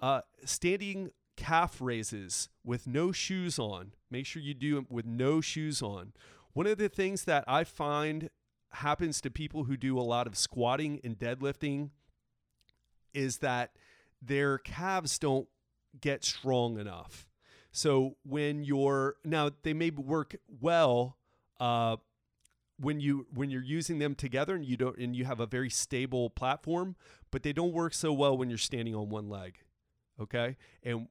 uh, 0.00 0.20
standing 0.44 1.10
calf 1.36 1.80
raises 1.80 2.48
with 2.64 2.86
no 2.86 3.10
shoes 3.10 3.58
on. 3.58 3.92
Make 4.10 4.26
sure 4.26 4.42
you 4.42 4.54
do 4.54 4.78
it 4.78 4.90
with 4.90 5.06
no 5.06 5.40
shoes 5.40 5.82
on. 5.82 6.12
One 6.52 6.66
of 6.66 6.78
the 6.78 6.88
things 6.88 7.24
that 7.24 7.44
I 7.48 7.64
find 7.64 8.30
happens 8.72 9.20
to 9.22 9.30
people 9.30 9.64
who 9.64 9.76
do 9.76 9.98
a 9.98 10.02
lot 10.02 10.26
of 10.26 10.36
squatting 10.36 11.00
and 11.02 11.18
deadlifting 11.18 11.90
is 13.12 13.38
that 13.38 13.70
their 14.20 14.58
calves 14.58 15.18
don't 15.18 15.48
get 16.00 16.24
strong 16.24 16.78
enough. 16.78 17.26
So 17.74 18.14
when 18.22 18.62
you're 18.62 19.16
now 19.24 19.50
they 19.64 19.74
may 19.74 19.90
work 19.90 20.36
well 20.60 21.16
uh, 21.58 21.96
when 22.78 23.00
you 23.00 23.26
when 23.34 23.50
you're 23.50 23.64
using 23.64 23.98
them 23.98 24.14
together 24.14 24.54
and 24.54 24.64
you 24.64 24.76
don't 24.76 24.96
and 24.96 25.16
you 25.16 25.24
have 25.24 25.40
a 25.40 25.46
very 25.46 25.70
stable 25.70 26.30
platform, 26.30 26.94
but 27.32 27.42
they 27.42 27.52
don't 27.52 27.72
work 27.72 27.92
so 27.92 28.12
well 28.12 28.38
when 28.38 28.48
you're 28.48 28.58
standing 28.58 28.94
on 28.94 29.08
one 29.08 29.28
leg. 29.28 29.58
Okay, 30.20 30.56
and 30.84 31.08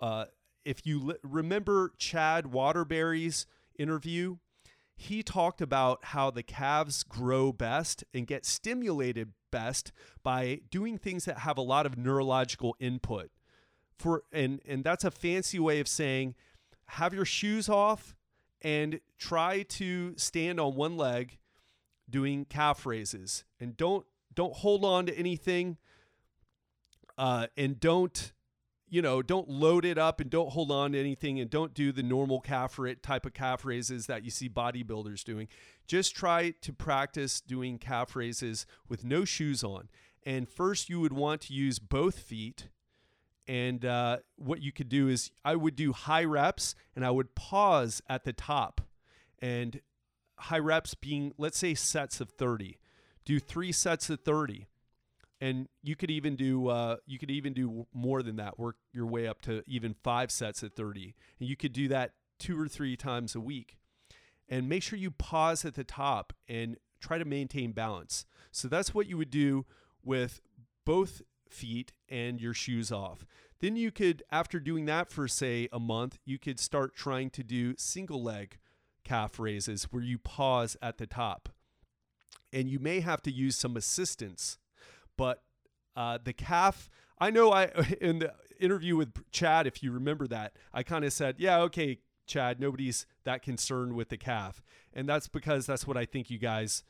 uh, 0.00 0.26
if 0.64 0.86
you 0.86 1.00
li- 1.00 1.16
remember 1.24 1.92
Chad 1.98 2.46
Waterbury's 2.46 3.46
interview, 3.76 4.36
he 4.94 5.24
talked 5.24 5.60
about 5.60 6.04
how 6.04 6.30
the 6.30 6.44
calves 6.44 7.02
grow 7.02 7.52
best 7.52 8.04
and 8.14 8.24
get 8.24 8.46
stimulated 8.46 9.32
best 9.50 9.90
by 10.22 10.60
doing 10.70 10.96
things 10.96 11.24
that 11.24 11.38
have 11.38 11.58
a 11.58 11.62
lot 11.62 11.86
of 11.86 11.98
neurological 11.98 12.76
input. 12.78 13.32
For 13.98 14.22
and 14.32 14.60
and 14.66 14.84
that's 14.84 15.04
a 15.04 15.10
fancy 15.10 15.58
way 15.58 15.80
of 15.80 15.88
saying 15.88 16.34
have 16.86 17.12
your 17.12 17.24
shoes 17.24 17.68
off 17.68 18.14
and 18.62 19.00
try 19.18 19.62
to 19.62 20.16
stand 20.16 20.60
on 20.60 20.74
one 20.74 20.96
leg 20.96 21.38
doing 22.08 22.44
calf 22.44 22.86
raises 22.86 23.44
and 23.60 23.76
don't 23.76 24.06
don't 24.34 24.54
hold 24.54 24.84
on 24.84 25.06
to 25.06 25.18
anything 25.18 25.76
uh, 27.18 27.48
and 27.56 27.80
don't 27.80 28.32
you 28.90 29.02
know, 29.02 29.22
don't 29.22 29.48
load 29.48 29.84
it 29.84 29.98
up 29.98 30.20
and 30.20 30.30
don't 30.30 30.50
hold 30.50 30.70
on 30.70 30.92
to 30.92 30.98
anything 30.98 31.38
and 31.38 31.50
don't 31.50 31.74
do 31.74 31.92
the 31.92 32.02
normal 32.02 32.40
calf 32.40 32.78
type 33.02 33.26
of 33.26 33.34
calf 33.34 33.64
raises 33.64 34.06
that 34.06 34.24
you 34.24 34.30
see 34.30 34.48
bodybuilders 34.48 35.24
doing. 35.24 35.48
Just 35.86 36.16
try 36.16 36.54
to 36.62 36.72
practice 36.72 37.40
doing 37.40 37.78
calf 37.78 38.16
raises 38.16 38.66
with 38.88 39.04
no 39.04 39.24
shoes 39.24 39.62
on. 39.62 39.88
And 40.24 40.48
first, 40.48 40.88
you 40.88 41.00
would 41.00 41.12
want 41.12 41.42
to 41.42 41.54
use 41.54 41.78
both 41.78 42.18
feet. 42.18 42.68
And 43.48 43.84
uh, 43.84 44.18
what 44.36 44.60
you 44.60 44.72
could 44.72 44.90
do 44.90 45.08
is, 45.08 45.30
I 45.44 45.56
would 45.56 45.74
do 45.74 45.92
high 45.92 46.24
reps 46.24 46.74
and 46.94 47.04
I 47.04 47.10
would 47.10 47.34
pause 47.34 48.02
at 48.08 48.24
the 48.24 48.32
top. 48.34 48.82
And 49.40 49.80
high 50.36 50.58
reps 50.58 50.94
being, 50.94 51.32
let's 51.38 51.58
say, 51.58 51.74
sets 51.74 52.20
of 52.20 52.28
30. 52.28 52.78
Do 53.24 53.40
three 53.40 53.72
sets 53.72 54.10
of 54.10 54.20
30 54.20 54.66
and 55.40 55.68
you 55.82 55.96
could 55.96 56.10
even 56.10 56.36
do 56.36 56.68
uh, 56.68 56.96
you 57.06 57.18
could 57.18 57.30
even 57.30 57.52
do 57.52 57.86
more 57.92 58.22
than 58.22 58.36
that 58.36 58.58
work 58.58 58.76
your 58.92 59.06
way 59.06 59.26
up 59.26 59.40
to 59.42 59.62
even 59.66 59.94
five 60.02 60.30
sets 60.30 60.62
at 60.62 60.74
30 60.74 61.14
and 61.38 61.48
you 61.48 61.56
could 61.56 61.72
do 61.72 61.88
that 61.88 62.12
two 62.38 62.60
or 62.60 62.68
three 62.68 62.96
times 62.96 63.34
a 63.34 63.40
week 63.40 63.78
and 64.48 64.68
make 64.68 64.82
sure 64.82 64.98
you 64.98 65.10
pause 65.10 65.64
at 65.64 65.74
the 65.74 65.84
top 65.84 66.32
and 66.48 66.76
try 67.00 67.18
to 67.18 67.24
maintain 67.24 67.72
balance 67.72 68.26
so 68.50 68.68
that's 68.68 68.94
what 68.94 69.06
you 69.06 69.16
would 69.16 69.30
do 69.30 69.64
with 70.02 70.40
both 70.84 71.22
feet 71.52 71.92
and 72.08 72.40
your 72.40 72.54
shoes 72.54 72.90
off. 72.92 73.24
Then 73.60 73.76
you 73.76 73.90
could 73.90 74.22
after 74.30 74.60
doing 74.60 74.86
that 74.86 75.10
for 75.10 75.26
say 75.26 75.68
a 75.72 75.80
month 75.80 76.18
you 76.24 76.38
could 76.38 76.60
start 76.60 76.94
trying 76.94 77.30
to 77.30 77.42
do 77.42 77.74
single 77.76 78.22
leg 78.22 78.58
calf 79.04 79.38
raises 79.40 79.84
where 79.84 80.02
you 80.02 80.18
pause 80.18 80.76
at 80.80 80.98
the 80.98 81.06
top. 81.06 81.48
And 82.52 82.68
you 82.68 82.78
may 82.78 83.00
have 83.00 83.20
to 83.22 83.30
use 83.32 83.56
some 83.56 83.76
assistance 83.76 84.58
but 85.18 85.42
uh, 85.94 86.18
the 86.24 86.32
calf, 86.32 86.88
I 87.18 87.30
know 87.30 87.52
I 87.52 87.64
in 88.00 88.20
the 88.20 88.32
interview 88.58 88.96
with 88.96 89.12
Chad, 89.30 89.66
if 89.66 89.82
you 89.82 89.92
remember 89.92 90.26
that, 90.28 90.54
I 90.72 90.82
kind 90.82 91.04
of 91.04 91.12
said, 91.12 91.34
yeah, 91.38 91.58
okay, 91.62 91.98
Chad, 92.26 92.58
nobody's 92.58 93.04
that 93.24 93.42
concerned 93.42 93.92
with 93.94 94.08
the 94.08 94.16
calf, 94.16 94.62
and 94.94 95.06
that's 95.06 95.28
because 95.28 95.66
that's 95.66 95.86
what 95.86 95.98
I 95.98 96.06
think 96.06 96.30
you 96.30 96.38
guys 96.38 96.84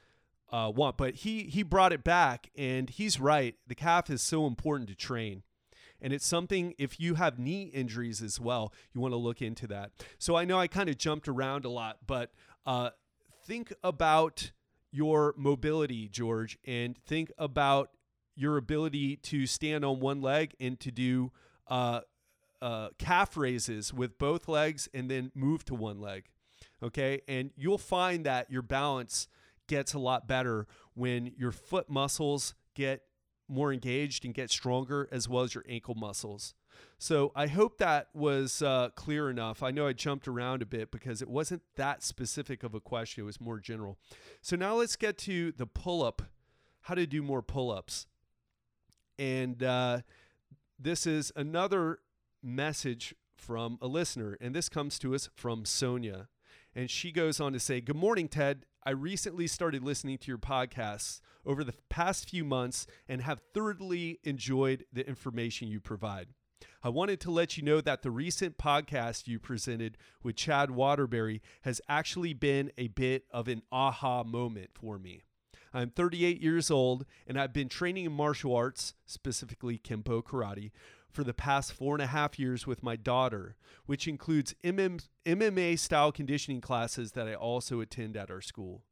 uh, 0.51 0.73
want. 0.75 0.97
But 0.97 1.17
he 1.17 1.45
he 1.45 1.63
brought 1.63 1.93
it 1.93 2.05
back, 2.05 2.51
and 2.57 2.91
he's 2.91 3.21
right. 3.21 3.55
The 3.67 3.75
calf 3.75 4.11
is 4.11 4.23
so 4.23 4.47
important 4.47 4.89
to 4.91 4.95
train. 4.95 5.43
And 6.01 6.13
it's 6.13 6.27
something, 6.27 6.75
if 6.79 7.01
you 7.01 7.15
have 7.15 7.41
knee 7.41 7.65
injuries 7.65 8.23
as 8.23 8.39
well, 8.39 8.73
you 8.93 9.01
want 9.01 9.13
to 9.13 9.19
look 9.19 9.43
into 9.43 9.67
that. 9.67 9.91
So 10.17 10.37
I 10.37 10.45
know 10.45 10.59
I 10.59 10.69
kind 10.69 10.89
of 10.89 10.97
jumped 10.97 11.27
around 11.27 11.65
a 11.65 11.71
lot, 11.71 11.99
but 12.07 12.31
uh, 12.65 12.91
think 13.45 13.73
about 13.83 14.53
your 14.93 15.35
mobility, 15.37 16.09
George, 16.09 16.57
and 16.65 16.97
think 16.97 17.33
about 17.37 17.91
your 18.37 18.57
ability 18.57 19.17
to 19.17 19.47
stand 19.47 19.85
on 19.85 19.99
one 19.99 20.21
leg 20.23 20.55
and 20.61 20.79
to 20.79 20.93
do 20.93 21.33
uh, 21.67 22.01
uh, 22.63 22.91
calf 22.99 23.37
raises 23.37 23.93
with 23.93 24.19
both 24.19 24.47
legs 24.47 24.89
and 24.95 25.11
then 25.11 25.33
move 25.35 25.65
to 25.65 25.75
one 25.75 26.01
leg. 26.01 26.27
Okay. 26.81 27.23
And 27.27 27.51
you'll 27.57 27.79
find 27.79 28.25
that 28.25 28.51
your 28.51 28.63
balance 28.63 29.27
gets 29.69 29.95
a 29.95 29.99
lot 29.99 30.27
better 30.27 30.67
when 30.95 31.33
your 31.37 31.53
foot 31.53 31.89
muscles 31.89 32.55
get 32.75 33.03
more 33.49 33.73
engaged 33.73 34.25
and 34.25 34.35
get 34.35 34.51
stronger, 34.51 35.09
as 35.11 35.29
well 35.29 35.43
as 35.43 35.55
your 35.55 35.65
ankle 35.69 35.95
muscles. 35.95 36.55
So 36.99 37.33
I 37.35 37.47
hope 37.47 37.79
that 37.79 38.09
was 38.13 38.61
uh, 38.63 38.91
clear 38.95 39.31
enough. 39.31 39.63
I 39.63 39.71
know 39.71 39.87
I 39.87 39.93
jumped 39.93 40.29
around 40.29 40.63
a 40.63 40.67
bit 40.67 40.91
because 40.91 41.23
it 41.23 41.29
wasn't 41.29 41.63
that 41.77 42.03
specific 42.03 42.63
of 42.63 42.75
a 42.75 42.81
question, 42.81 43.23
it 43.23 43.27
was 43.27 43.41
more 43.41 43.59
general. 43.59 43.99
So 44.43 44.57
now 44.57 44.75
let's 44.75 44.97
get 44.97 45.17
to 45.19 45.53
the 45.53 45.67
pull 45.67 46.03
up, 46.03 46.23
how 46.83 46.95
to 46.95 47.07
do 47.07 47.23
more 47.23 47.43
pull 47.43 47.71
ups. 47.71 48.07
And 49.19 49.63
uh, 49.63 50.01
this 50.79 51.07
is 51.07 51.33
another 51.35 52.01
message 52.43 53.15
from 53.37 53.79
a 53.81 53.87
listener, 53.87 54.37
and 54.41 54.55
this 54.55 54.69
comes 54.69 54.99
to 55.01 55.15
us 55.15 55.29
from 55.35 55.65
Sonia. 55.65 56.29
And 56.75 56.91
she 56.91 57.11
goes 57.11 57.41
on 57.41 57.53
to 57.53 57.61
say, 57.61 57.81
Good 57.81 57.97
morning, 57.97 58.29
Ted. 58.29 58.67
I 58.89 58.93
recently 58.93 59.47
started 59.47 59.83
listening 59.83 60.17
to 60.17 60.29
your 60.29 60.39
podcasts 60.39 61.21
over 61.45 61.63
the 61.63 61.75
past 61.91 62.31
few 62.31 62.43
months 62.43 62.87
and 63.07 63.21
have 63.21 63.43
thoroughly 63.53 64.19
enjoyed 64.25 64.87
the 64.91 65.07
information 65.07 65.69
you 65.69 65.79
provide. 65.79 66.29
I 66.83 66.89
wanted 66.89 67.21
to 67.21 67.31
let 67.31 67.59
you 67.59 67.63
know 67.63 67.83
that 67.83 68.01
the 68.01 68.11
recent 68.11 68.57
podcast 68.57 69.29
you 69.29 69.39
presented 69.39 69.99
with 70.23 70.37
Chad 70.37 70.71
Waterbury 70.71 71.43
has 71.65 71.83
actually 71.87 72.33
been 72.33 72.73
a 72.79 72.89
bit 72.89 73.25
of 73.31 73.47
an 73.47 73.61
aha 73.71 74.25
moment 74.25 74.71
for 74.73 74.99
me. 74.99 75.21
I'm 75.75 75.91
38 75.91 76.41
years 76.41 76.71
old 76.71 77.05
and 77.27 77.39
I've 77.39 77.53
been 77.53 77.69
training 77.69 78.07
in 78.07 78.13
martial 78.13 78.57
arts, 78.57 78.95
specifically 79.05 79.77
Kempo 79.77 80.23
Karate, 80.25 80.71
for 81.19 81.25
the 81.25 81.35
past 81.35 81.73
four 81.73 81.97
and 81.97 82.03
a 82.03 82.07
half 82.07 82.39
years 82.39 82.65
with 82.65 82.81
my 82.81 82.95
daughter, 82.95 83.57
which 83.87 84.07
includes 84.07 84.55
MMA 84.63 85.77
style 85.77 86.13
conditioning 86.13 86.61
classes 86.61 87.11
that 87.11 87.27
I 87.27 87.35
also 87.35 87.81
attend 87.81 88.17
at 88.17 88.31
our 88.31 88.41
school. 88.41 88.85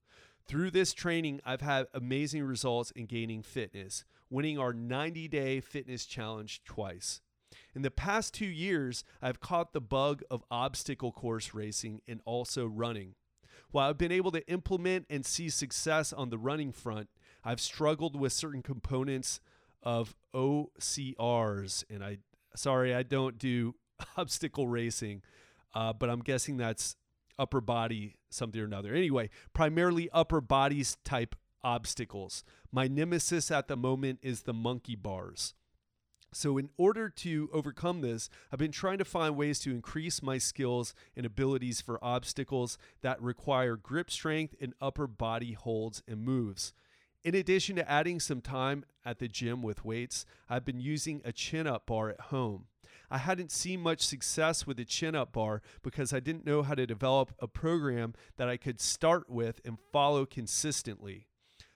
Through 0.45 0.73
this 0.73 0.93
training, 0.93 1.41
I've 1.45 1.61
had 1.61 1.87
amazing 1.95 2.43
results 2.43 2.91
in 2.91 3.07
gaining 3.07 3.45
fitness, 3.45 4.05
winning 4.29 4.59
our 4.59 4.73
90 4.73 5.29
day 5.29 5.61
fitness 5.61 6.05
challenge 6.05 6.65
twice. 6.65 7.21
In 7.77 7.83
the 7.83 7.93
past 7.93 8.35
two 8.35 8.45
years, 8.45 9.05
I've 9.23 9.39
caught 9.39 9.73
the 9.73 9.81
bug 9.81 10.25
of 10.29 10.43
obstacle 10.51 11.13
course 11.13 11.55
racing 11.55 12.01
and 12.09 12.21
also 12.25 12.67
running. 12.67 13.15
While 13.71 13.89
I've 13.89 13.99
been 13.99 14.11
able 14.11 14.33
to 14.33 14.45
implement 14.49 15.07
and 15.09 15.25
see 15.25 15.49
success 15.49 16.13
on 16.13 16.31
the 16.31 16.39
running 16.39 16.73
front, 16.73 17.09
I've 17.45 17.61
struggled 17.61 18.19
with 18.19 18.33
certain 18.33 18.65
components 18.65 19.41
of 19.83 20.15
OCRs. 20.35 21.85
And 21.91 22.05
I, 22.05 22.19
sorry, 22.55 22.95
I 22.95 23.03
don't 23.03 23.39
do 23.39 23.75
obstacle 24.17 24.69
racing, 24.69 25.23
uh, 25.75 25.93
but 25.93 26.11
I'm 26.11 26.21
guessing 26.21 26.57
that's 26.57 26.97
upper 27.39 27.61
body 27.61 28.17
something 28.31 28.61
or 28.61 28.65
another. 28.65 28.95
Anyway, 28.95 29.31
primarily 29.53 30.09
upper 30.13 30.41
bodies 30.41 30.97
type 31.05 31.35
obstacles. 31.63 32.45
My 32.71 32.89
nemesis 32.89 33.51
at 33.51 33.69
the 33.69 33.77
moment 33.77 34.21
is 34.23 34.43
the 34.43 34.55
monkey 34.55 34.97
bars. 34.97 35.55
So, 36.33 36.59
in 36.59 36.69
order 36.77 37.09
to 37.09 37.49
overcome 37.53 38.03
this, 38.03 38.29
I've 38.53 38.59
been 38.59 38.73
trying 38.73 38.99
to 38.99 39.05
find 39.05 39.37
ways 39.37 39.59
to 39.61 39.71
increase 39.71 40.23
my 40.23 40.39
skills 40.39 40.93
and 41.17 41.25
abilities 41.25 41.81
for 41.81 42.03
obstacles 42.05 42.77
that 43.01 43.23
require 43.23 43.77
grip 43.77 44.11
strength 44.11 44.55
and 44.61 44.75
upper 44.81 45.07
body 45.07 45.53
holds 45.53 46.03
and 46.07 46.23
moves. 46.23 46.73
In 47.27 47.35
addition 47.35 47.75
to 47.75 47.91
adding 47.91 48.21
some 48.21 48.41
time 48.41 48.85
at 49.05 49.19
the 49.19 49.27
gym 49.27 49.61
with 49.61 49.85
weights, 49.85 50.25
I've 50.49 50.65
been 50.65 50.79
using 50.79 51.23
a 51.25 51.33
chin 51.33 51.67
up 51.67 51.87
bar 51.87 52.09
at 52.11 52.21
home. 52.21 52.67
I 53.11 53.19
hadn't 53.19 53.51
seen 53.51 53.81
much 53.81 54.07
success 54.07 54.65
with 54.65 54.77
the 54.77 54.85
chin 54.85 55.17
up 55.17 55.33
bar 55.33 55.61
because 55.83 56.13
I 56.13 56.21
didn't 56.21 56.47
know 56.47 56.63
how 56.63 56.77
to 56.77 56.87
develop 56.87 57.33
a 57.41 57.49
program 57.49 58.15
that 58.37 58.49
I 58.49 58.57
could 58.57 58.81
start 58.81 59.29
with 59.29 59.61
and 59.65 59.77
follow 59.93 60.25
consistently. 60.25 61.27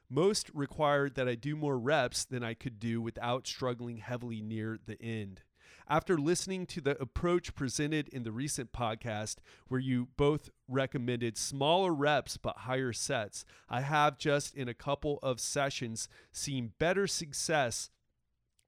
Most 0.09 0.53
required 0.55 1.17
that 1.17 1.27
I 1.29 1.35
do 1.35 1.57
more 1.57 1.81
reps 1.81 2.25
than 2.25 2.45
I 2.45 2.55
could 2.55 2.79
do 2.79 3.01
without 3.01 3.49
struggling 3.49 3.97
heavily 3.97 4.41
near 4.41 4.79
the 4.87 5.03
end. 5.03 5.41
After 5.91 6.17
listening 6.17 6.67
to 6.67 6.81
the 6.81 6.97
approach 7.03 7.57
presented 7.57 8.09
in 8.11 8.23
the 8.23 8.31
recent 8.31 8.71
podcast, 8.71 9.39
where 9.67 9.81
you 9.81 10.07
both 10.17 10.49
recommended 10.69 11.37
smaller 11.37 11.93
reps 11.93 12.37
but 12.37 12.59
higher 12.59 12.93
sets, 12.93 13.45
I 13.69 13.81
have 13.81 14.17
just 14.17 14.55
in 14.55 14.69
a 14.69 14.73
couple 14.73 15.19
of 15.21 15.41
sessions 15.41 16.09
seen 16.31 16.75
better 16.79 17.09
success 17.09 17.91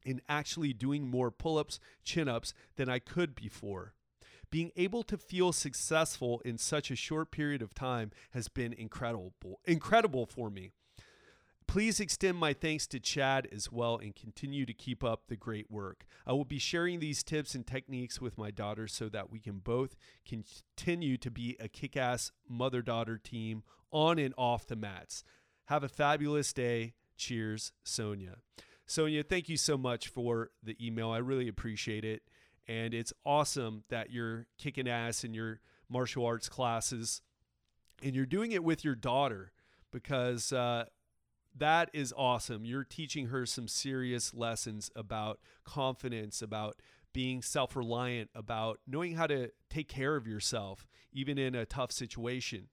in 0.05 0.21
actually 0.29 0.73
doing 0.73 1.09
more 1.09 1.31
pull 1.31 1.59
ups, 1.59 1.79
chin 2.03 2.29
ups 2.29 2.55
than 2.75 2.89
I 2.89 2.99
could 2.99 3.37
before. 3.37 3.95
Being 4.51 4.73
able 4.75 5.05
to 5.05 5.17
feel 5.17 5.53
successful 5.53 6.43
in 6.45 6.59
such 6.59 6.91
a 6.91 6.97
short 6.97 7.31
period 7.31 7.63
of 7.63 7.73
time 7.73 8.11
has 8.33 8.49
been 8.49 8.73
incredible, 8.73 9.33
incredible 9.65 10.27
for 10.27 10.51
me. 10.51 10.73
Please 11.73 12.01
extend 12.01 12.37
my 12.37 12.53
thanks 12.53 12.87
to 12.87 13.01
Chad 13.01 13.49
as 13.51 13.73
well 13.73 13.97
and 13.97 14.15
continue 14.15 14.67
to 14.67 14.75
keep 14.75 15.03
up 15.03 15.23
the 15.29 15.37
great 15.37 15.71
work. 15.71 16.05
I 16.27 16.33
will 16.33 16.45
be 16.45 16.59
sharing 16.59 17.01
these 17.01 17.23
tips 17.23 17.55
and 17.55 17.67
techniques 17.67 18.21
with 18.21 18.37
my 18.37 18.51
daughter 18.51 18.87
so 18.87 19.09
that 19.09 19.31
we 19.31 19.41
can 19.41 19.61
both 19.61 19.97
continue 20.29 21.17
to 21.17 21.31
be 21.31 21.57
a 21.59 21.69
kick 21.69 21.97
ass 21.97 22.31
mother 22.47 22.83
daughter 22.83 23.17
team 23.17 23.63
on 23.91 24.19
and 24.19 24.35
off 24.37 24.67
the 24.67 24.77
mats. 24.77 25.25
Have 25.69 25.83
a 25.83 25.89
fabulous 25.89 26.53
day. 26.53 26.93
Cheers, 27.17 27.73
Sonia. 27.85 28.37
Sonia, 28.85 29.23
thank 29.23 29.49
you 29.49 29.57
so 29.57 29.79
much 29.79 30.09
for 30.09 30.51
the 30.63 30.77
email. 30.79 31.11
I 31.11 31.19
really 31.21 31.49
appreciate 31.49 32.05
it. 32.05 32.21
And 32.69 32.93
it's 32.93 33.15
awesome 33.25 33.85
that 33.89 34.11
you're 34.11 34.47
kicking 34.59 34.89
ass 34.89 35.25
in 35.25 35.33
your 35.33 35.61
martial 35.89 36.27
arts 36.27 36.51
classes 36.51 37.23
and 38.03 38.15
you're 38.15 38.27
doing 38.27 38.53
it 38.53 38.63
with 38.63 38.85
your 38.85 38.95
daughter 38.95 39.53
because 39.91 40.53
uh, 40.53 40.85
that 41.57 41.91
is 41.93 42.13
awesome. 42.17 42.65
You're 42.65 42.85
teaching 42.85 43.27
her 43.27 43.47
some 43.47 43.69
serious 43.69 44.35
lessons 44.35 44.91
about 44.97 45.39
confidence, 45.65 46.43
about 46.43 46.81
being 47.13 47.43
self 47.43 47.77
reliant, 47.77 48.31
about 48.35 48.81
knowing 48.87 49.15
how 49.15 49.27
to 49.27 49.51
take 49.69 49.89
care 49.89 50.17
of 50.17 50.27
yourself, 50.27 50.87
even 51.13 51.39
in 51.39 51.55
a 51.55 51.67
tough 51.67 51.93
situation. 51.93 52.69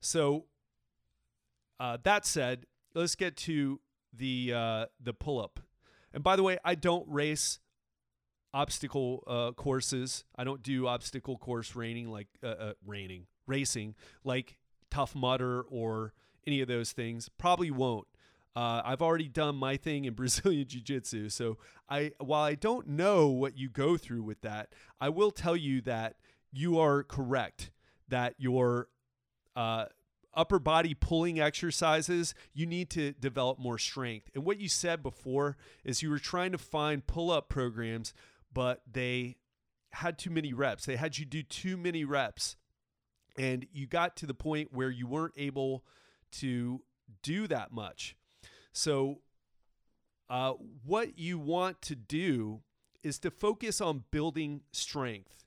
So, 0.00 0.46
uh, 1.78 1.98
that 2.02 2.26
said, 2.26 2.66
let's 2.94 3.14
get 3.14 3.36
to 3.38 3.80
the 4.12 4.52
uh, 4.54 4.86
the 5.00 5.12
pull 5.12 5.40
up. 5.40 5.60
And 6.12 6.22
by 6.22 6.36
the 6.36 6.42
way, 6.42 6.58
I 6.64 6.74
don't 6.74 7.08
race 7.08 7.60
obstacle 8.52 9.24
uh, 9.26 9.52
courses. 9.52 10.24
I 10.36 10.44
don't 10.44 10.62
do 10.62 10.86
obstacle 10.86 11.38
course 11.38 11.74
raining 11.74 12.08
like 12.08 12.28
uh, 12.42 12.46
uh, 12.48 12.72
raining 12.84 13.26
racing 13.46 13.94
like 14.24 14.56
Tough 14.90 15.14
Mudder 15.14 15.62
or 15.62 16.12
any 16.46 16.60
of 16.60 16.68
those 16.68 16.92
things. 16.92 17.28
Probably 17.28 17.70
won't. 17.70 18.06
Uh, 18.54 18.82
I've 18.84 19.00
already 19.00 19.28
done 19.28 19.56
my 19.56 19.76
thing 19.76 20.04
in 20.04 20.14
Brazilian 20.14 20.66
Jiu 20.66 20.80
Jitsu. 20.80 21.28
So 21.28 21.58
I, 21.88 22.12
while 22.18 22.42
I 22.42 22.54
don't 22.54 22.88
know 22.88 23.28
what 23.28 23.56
you 23.56 23.68
go 23.68 23.96
through 23.96 24.22
with 24.22 24.40
that, 24.42 24.72
I 25.00 25.08
will 25.08 25.30
tell 25.30 25.56
you 25.56 25.80
that 25.82 26.16
you 26.52 26.78
are 26.78 27.02
correct. 27.02 27.70
That 28.08 28.34
your 28.36 28.88
uh, 29.56 29.86
upper 30.34 30.58
body 30.58 30.94
pulling 30.94 31.40
exercises, 31.40 32.34
you 32.52 32.66
need 32.66 32.90
to 32.90 33.12
develop 33.12 33.58
more 33.58 33.78
strength. 33.78 34.30
And 34.34 34.44
what 34.44 34.60
you 34.60 34.68
said 34.68 35.02
before 35.02 35.56
is 35.84 36.02
you 36.02 36.10
were 36.10 36.18
trying 36.18 36.52
to 36.52 36.58
find 36.58 37.06
pull 37.06 37.30
up 37.30 37.48
programs, 37.48 38.12
but 38.52 38.82
they 38.90 39.36
had 39.92 40.18
too 40.18 40.30
many 40.30 40.52
reps. 40.52 40.86
They 40.86 40.96
had 40.96 41.18
you 41.18 41.24
do 41.24 41.42
too 41.42 41.76
many 41.76 42.04
reps. 42.04 42.56
And 43.38 43.66
you 43.72 43.86
got 43.86 44.16
to 44.16 44.26
the 44.26 44.34
point 44.34 44.72
where 44.72 44.90
you 44.90 45.06
weren't 45.06 45.34
able 45.36 45.84
to 46.32 46.82
do 47.22 47.46
that 47.46 47.72
much. 47.72 48.16
So, 48.72 49.20
uh, 50.30 50.54
what 50.84 51.18
you 51.18 51.38
want 51.38 51.82
to 51.82 51.94
do 51.94 52.62
is 53.02 53.18
to 53.18 53.30
focus 53.30 53.80
on 53.80 54.04
building 54.10 54.62
strength. 54.72 55.44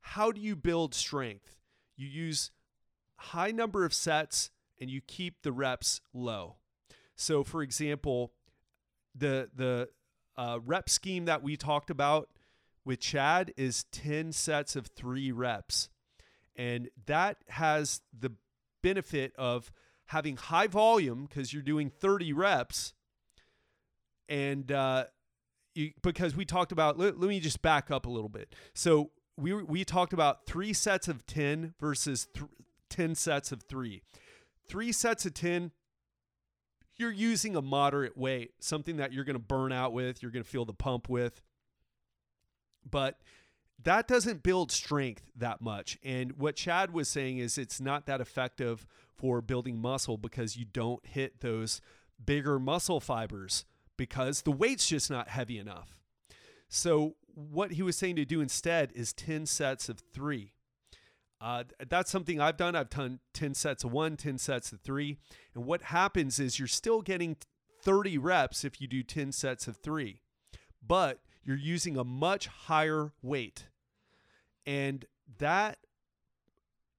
How 0.00 0.32
do 0.32 0.40
you 0.40 0.56
build 0.56 0.94
strength? 0.94 1.56
You 1.96 2.08
use 2.08 2.50
high 3.16 3.50
number 3.50 3.84
of 3.84 3.94
sets 3.94 4.50
and 4.80 4.90
you 4.90 5.00
keep 5.00 5.42
the 5.42 5.52
reps 5.52 6.00
low. 6.12 6.56
So, 7.14 7.44
for 7.44 7.62
example, 7.62 8.32
the 9.14 9.48
the 9.54 9.88
uh, 10.36 10.58
rep 10.64 10.88
scheme 10.88 11.24
that 11.24 11.42
we 11.42 11.56
talked 11.56 11.90
about 11.90 12.28
with 12.84 13.00
Chad 13.00 13.52
is 13.56 13.84
10 13.92 14.32
sets 14.32 14.76
of 14.76 14.86
three 14.86 15.32
reps. 15.32 15.88
And 16.54 16.88
that 17.06 17.38
has 17.48 18.00
the 18.16 18.32
benefit 18.82 19.32
of 19.36 19.72
having 20.06 20.36
high 20.36 20.66
volume 20.66 21.26
because 21.28 21.52
you're 21.52 21.62
doing 21.62 21.90
30 21.90 22.32
reps 22.32 22.94
and 24.28 24.70
uh, 24.72 25.04
you, 25.74 25.92
because 26.02 26.34
we 26.34 26.44
talked 26.44 26.72
about 26.72 26.98
let, 26.98 27.18
let, 27.18 27.28
me 27.28 27.40
just 27.40 27.62
back 27.62 27.90
up 27.90 28.06
a 28.06 28.10
little 28.10 28.28
bit 28.28 28.54
so 28.74 29.10
we 29.36 29.52
we 29.52 29.84
talked 29.84 30.12
about 30.12 30.46
three 30.46 30.72
sets 30.72 31.08
of 31.08 31.26
10 31.26 31.74
versus 31.80 32.26
th- 32.34 32.46
10 32.90 33.14
sets 33.14 33.52
of 33.52 33.62
three 33.62 34.02
three 34.68 34.92
sets 34.92 35.26
of 35.26 35.34
10 35.34 35.72
you're 36.96 37.12
using 37.12 37.56
a 37.56 37.62
moderate 37.62 38.16
weight, 38.16 38.52
something 38.58 38.96
that 38.96 39.12
you're 39.12 39.24
going 39.24 39.36
to 39.36 39.38
burn 39.38 39.72
out 39.72 39.92
with, 39.92 40.22
you're 40.22 40.32
going 40.32 40.42
to 40.42 40.48
feel 40.48 40.64
the 40.64 40.72
pump 40.72 41.08
with. 41.08 41.42
But 42.88 43.20
that 43.82 44.08
doesn't 44.08 44.42
build 44.42 44.72
strength 44.72 45.30
that 45.36 45.60
much. 45.60 45.98
And 46.02 46.32
what 46.38 46.56
Chad 46.56 46.92
was 46.92 47.08
saying 47.08 47.38
is 47.38 47.58
it's 47.58 47.80
not 47.80 48.06
that 48.06 48.20
effective 48.20 48.86
for 49.16 49.40
building 49.40 49.80
muscle 49.80 50.16
because 50.16 50.56
you 50.56 50.64
don't 50.64 51.04
hit 51.06 51.40
those 51.40 51.80
bigger 52.24 52.58
muscle 52.58 53.00
fibers 53.00 53.64
because 53.96 54.42
the 54.42 54.52
weight's 54.52 54.86
just 54.86 55.10
not 55.10 55.28
heavy 55.28 55.58
enough. 55.58 55.96
So, 56.68 57.16
what 57.34 57.72
he 57.72 57.82
was 57.82 57.96
saying 57.96 58.16
to 58.16 58.24
do 58.24 58.40
instead 58.40 58.92
is 58.94 59.12
10 59.12 59.46
sets 59.46 59.88
of 59.88 60.00
three. 60.14 60.54
Uh, 61.40 61.64
that's 61.88 62.10
something 62.10 62.40
I've 62.40 62.56
done. 62.56 62.74
I've 62.74 62.88
done 62.88 63.20
10 63.34 63.54
sets 63.54 63.84
of 63.84 63.92
one, 63.92 64.16
10 64.16 64.38
sets 64.38 64.72
of 64.72 64.80
three. 64.80 65.18
And 65.54 65.66
what 65.66 65.82
happens 65.82 66.40
is 66.40 66.58
you're 66.58 66.66
still 66.66 67.02
getting 67.02 67.36
30 67.82 68.16
reps 68.18 68.64
if 68.64 68.80
you 68.80 68.86
do 68.86 69.02
10 69.02 69.32
sets 69.32 69.68
of 69.68 69.76
three, 69.76 70.22
but 70.84 71.20
you're 71.44 71.56
using 71.56 71.96
a 71.96 72.04
much 72.04 72.46
higher 72.46 73.12
weight. 73.22 73.66
And 74.64 75.04
that 75.38 75.78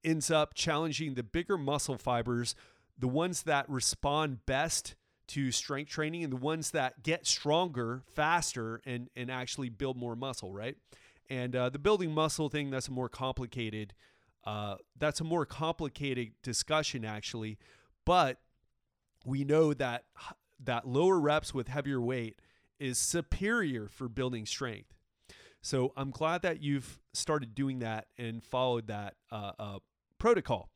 ends 0.03 0.31
up 0.31 0.53
challenging 0.53 1.15
the 1.15 1.23
bigger 1.23 1.57
muscle 1.57 1.97
fibers, 1.97 2.55
the 2.97 3.07
ones 3.07 3.43
that 3.43 3.69
respond 3.69 4.45
best 4.45 4.95
to 5.27 5.51
strength 5.51 5.91
training 5.91 6.23
and 6.23 6.31
the 6.31 6.37
ones 6.37 6.71
that 6.71 7.03
get 7.03 7.27
stronger 7.27 8.03
faster 8.15 8.81
and, 8.85 9.09
and 9.15 9.29
actually 9.29 9.69
build 9.69 9.97
more 9.97 10.15
muscle, 10.15 10.53
right? 10.53 10.75
And 11.29 11.55
uh, 11.55 11.69
the 11.69 11.79
building 11.79 12.13
muscle 12.13 12.47
thing, 12.47 12.69
that's 12.69 12.87
a 12.87 12.91
more 12.91 13.09
complicated 13.09 13.93
uh, 14.47 14.77
that's 14.97 15.19
a 15.19 15.25
more 15.25 15.45
complicated 15.45 16.31
discussion, 16.41 17.03
actually. 17.03 17.57
But 18.05 18.39
we 19.25 19.43
know 19.43 19.73
that 19.73 20.05
that 20.63 20.87
lower 20.87 21.19
reps 21.19 21.53
with 21.53 21.67
heavier 21.67 21.99
weight 21.99 22.39
is 22.79 22.97
superior 22.97 23.89
for 23.89 24.07
building 24.07 24.45
strength. 24.45 24.93
So 25.61 25.93
I'm 25.97 26.11
glad 26.11 26.43
that 26.43 26.61
you've 26.61 26.99
started 27.13 27.55
doing 27.55 27.79
that 27.79 28.07
and 28.17 28.43
followed 28.43 28.87
that 28.87 29.15
uh, 29.31 29.51
uh, 29.59 29.79
protocol. 30.17 30.69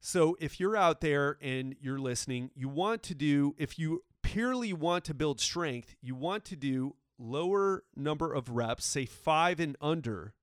So 0.00 0.36
if 0.40 0.60
you're 0.60 0.76
out 0.76 1.00
there 1.00 1.36
and 1.40 1.74
you're 1.80 1.98
listening, 1.98 2.50
you 2.54 2.68
want 2.68 3.02
to 3.04 3.14
do, 3.14 3.54
if 3.58 3.78
you 3.78 4.04
purely 4.22 4.72
want 4.72 5.04
to 5.06 5.14
build 5.14 5.40
strength, 5.40 5.96
you 6.00 6.14
want 6.14 6.44
to 6.46 6.56
do 6.56 6.94
lower 7.18 7.84
number 7.96 8.32
of 8.32 8.50
reps, 8.50 8.84
say 8.84 9.06
five 9.06 9.58
and 9.58 9.76
under, 9.80 10.34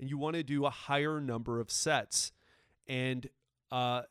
and 0.00 0.08
you 0.10 0.18
want 0.18 0.34
to 0.34 0.42
do 0.42 0.64
a 0.64 0.70
higher 0.70 1.20
number 1.20 1.60
of 1.60 1.70
sets. 1.70 2.32
And 2.88 3.28
uh, 3.70 4.02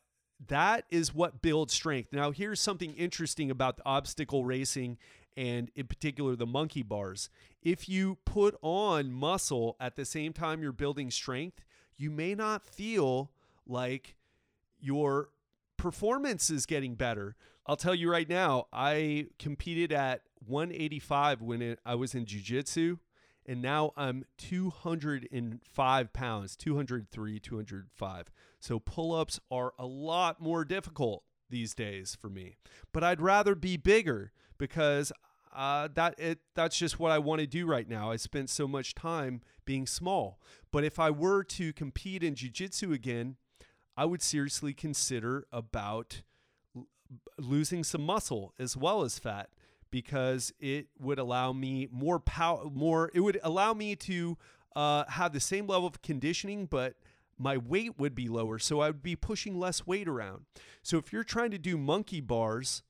that 0.48 0.84
is 0.90 1.14
what 1.14 1.42
builds 1.42 1.74
strength. 1.74 2.12
Now, 2.12 2.30
here's 2.30 2.60
something 2.60 2.94
interesting 2.94 3.50
about 3.50 3.76
the 3.76 3.86
obstacle 3.86 4.44
racing 4.44 4.98
and, 5.36 5.70
in 5.74 5.86
particular, 5.86 6.36
the 6.36 6.46
monkey 6.46 6.82
bars. 6.82 7.30
If 7.62 7.88
you 7.88 8.18
put 8.24 8.56
on 8.62 9.12
muscle 9.12 9.76
at 9.80 9.96
the 9.96 10.04
same 10.04 10.32
time 10.32 10.62
you're 10.62 10.72
building 10.72 11.10
strength, 11.10 11.64
you 11.96 12.10
may 12.10 12.34
not 12.34 12.64
feel 12.64 13.30
like 13.66 14.16
your 14.80 15.30
performance 15.76 16.50
is 16.50 16.66
getting 16.66 16.94
better. 16.94 17.36
I'll 17.66 17.76
tell 17.76 17.94
you 17.94 18.10
right 18.10 18.28
now, 18.28 18.66
I 18.72 19.28
competed 19.38 19.92
at 19.92 20.22
185 20.46 21.42
when 21.42 21.62
it, 21.62 21.78
I 21.86 21.94
was 21.94 22.14
in 22.14 22.26
jiu-jitsu 22.26 22.98
and 23.46 23.60
now 23.60 23.92
I'm 23.96 24.24
205 24.38 26.12
pounds, 26.12 26.56
203, 26.56 27.40
205. 27.40 28.30
So 28.60 28.78
pull 28.78 29.14
ups 29.14 29.40
are 29.50 29.72
a 29.78 29.86
lot 29.86 30.40
more 30.40 30.64
difficult 30.64 31.24
these 31.50 31.74
days 31.74 32.16
for 32.20 32.28
me. 32.28 32.56
But 32.92 33.04
I'd 33.04 33.20
rather 33.20 33.54
be 33.54 33.76
bigger 33.76 34.32
because 34.62 35.10
uh, 35.52 35.88
that 35.92 36.14
it 36.20 36.38
that's 36.54 36.78
just 36.78 37.00
what 37.00 37.10
I 37.10 37.18
want 37.18 37.40
to 37.40 37.48
do 37.48 37.66
right 37.66 37.88
now. 37.88 38.12
I 38.12 38.16
spent 38.16 38.48
so 38.48 38.68
much 38.68 38.94
time 38.94 39.40
being 39.64 39.88
small. 39.88 40.38
But 40.70 40.84
if 40.84 41.00
I 41.00 41.10
were 41.10 41.42
to 41.42 41.72
compete 41.72 42.22
in 42.22 42.36
jiu-jitsu 42.36 42.92
again, 42.92 43.34
I 43.96 44.04
would 44.04 44.22
seriously 44.22 44.72
consider 44.72 45.48
about 45.50 46.22
l- 46.76 46.86
losing 47.38 47.82
some 47.82 48.06
muscle 48.06 48.54
as 48.56 48.76
well 48.76 49.02
as 49.02 49.18
fat 49.18 49.50
because 49.90 50.52
it 50.60 50.86
would 50.96 51.18
allow 51.18 51.52
me 51.52 51.88
more 51.90 52.20
power, 52.20 52.66
more, 52.70 53.10
it 53.12 53.20
would 53.20 53.40
allow 53.42 53.74
me 53.74 53.96
to 53.96 54.38
uh, 54.76 55.06
have 55.08 55.32
the 55.32 55.40
same 55.40 55.66
level 55.66 55.88
of 55.88 56.02
conditioning, 56.02 56.66
but 56.66 56.94
my 57.36 57.56
weight 57.56 57.98
would 57.98 58.14
be 58.14 58.28
lower. 58.28 58.60
So 58.60 58.80
I 58.80 58.90
would 58.90 59.02
be 59.02 59.16
pushing 59.16 59.58
less 59.58 59.88
weight 59.88 60.06
around. 60.06 60.44
So 60.84 60.98
if 60.98 61.12
you're 61.12 61.24
trying 61.24 61.50
to 61.50 61.58
do 61.58 61.76
monkey 61.76 62.20
bars, 62.20 62.84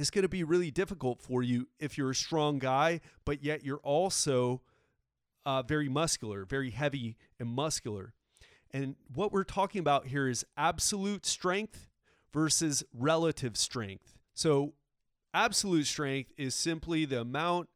it's 0.00 0.10
going 0.10 0.22
to 0.22 0.28
be 0.28 0.44
really 0.44 0.70
difficult 0.70 1.20
for 1.20 1.42
you 1.42 1.68
if 1.78 1.98
you're 1.98 2.10
a 2.10 2.14
strong 2.14 2.58
guy, 2.58 3.00
but 3.24 3.42
yet 3.42 3.64
you're 3.64 3.78
also 3.78 4.62
uh, 5.44 5.62
very 5.62 5.88
muscular, 5.88 6.44
very 6.44 6.70
heavy 6.70 7.16
and 7.38 7.48
muscular. 7.48 8.14
And 8.72 8.96
what 9.12 9.32
we're 9.32 9.44
talking 9.44 9.80
about 9.80 10.06
here 10.06 10.28
is 10.28 10.44
absolute 10.56 11.26
strength 11.26 11.88
versus 12.32 12.84
relative 12.92 13.56
strength. 13.56 14.18
So 14.34 14.74
absolute 15.34 15.86
strength 15.86 16.32
is 16.36 16.54
simply 16.54 17.04
the 17.04 17.20
amount 17.20 17.68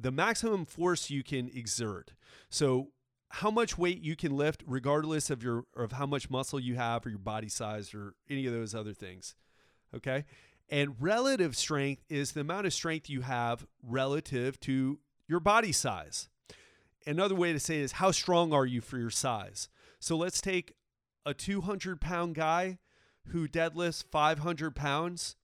the 0.00 0.12
maximum 0.12 0.64
force 0.64 1.10
you 1.10 1.24
can 1.24 1.50
exert. 1.52 2.12
So 2.50 2.92
how 3.30 3.50
much 3.50 3.76
weight 3.76 4.00
you 4.00 4.14
can 4.14 4.36
lift 4.36 4.62
regardless 4.66 5.28
of 5.28 5.42
your 5.42 5.64
of 5.76 5.92
how 5.92 6.06
much 6.06 6.30
muscle 6.30 6.60
you 6.60 6.76
have 6.76 7.04
or 7.04 7.10
your 7.10 7.18
body 7.18 7.48
size 7.48 7.92
or 7.92 8.14
any 8.30 8.46
of 8.46 8.52
those 8.52 8.74
other 8.74 8.94
things. 8.94 9.34
Okay? 9.94 10.24
And 10.68 10.96
relative 11.00 11.56
strength 11.56 12.02
is 12.08 12.32
the 12.32 12.40
amount 12.40 12.66
of 12.66 12.74
strength 12.74 13.08
you 13.08 13.22
have 13.22 13.66
relative 13.82 14.60
to 14.60 14.98
your 15.26 15.40
body 15.40 15.72
size. 15.72 16.28
Another 17.06 17.34
way 17.34 17.52
to 17.52 17.60
say 17.60 17.80
it 17.80 17.84
is 17.84 17.92
how 17.92 18.10
strong 18.10 18.52
are 18.52 18.66
you 18.66 18.80
for 18.80 18.98
your 18.98 19.10
size? 19.10 19.68
So 19.98 20.16
let's 20.16 20.40
take 20.40 20.74
a 21.24 21.32
200 21.32 22.00
pound 22.00 22.34
guy 22.34 22.78
who 23.28 23.48
deadlifts 23.48 24.04
500 24.04 24.74
pounds 24.74 25.36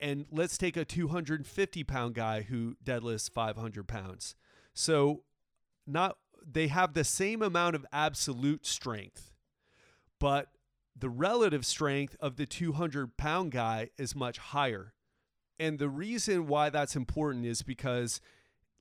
and 0.00 0.26
let's 0.30 0.58
take 0.58 0.76
a 0.76 0.84
250 0.84 1.84
pound 1.84 2.14
guy 2.14 2.42
who 2.42 2.76
deadlifts 2.84 3.30
500 3.30 3.88
pounds. 3.88 4.34
So, 4.74 5.22
not 5.86 6.18
they 6.46 6.68
have 6.68 6.92
the 6.92 7.04
same 7.04 7.42
amount 7.42 7.76
of 7.76 7.86
absolute 7.92 8.66
strength, 8.66 9.32
but 10.20 10.48
the 10.98 11.08
relative 11.08 11.66
strength 11.66 12.16
of 12.20 12.36
the 12.36 12.46
200 12.46 13.16
pound 13.16 13.52
guy 13.52 13.90
is 13.98 14.16
much 14.16 14.38
higher. 14.38 14.94
And 15.58 15.78
the 15.78 15.88
reason 15.88 16.46
why 16.46 16.70
that's 16.70 16.96
important 16.96 17.46
is 17.46 17.62
because 17.62 18.20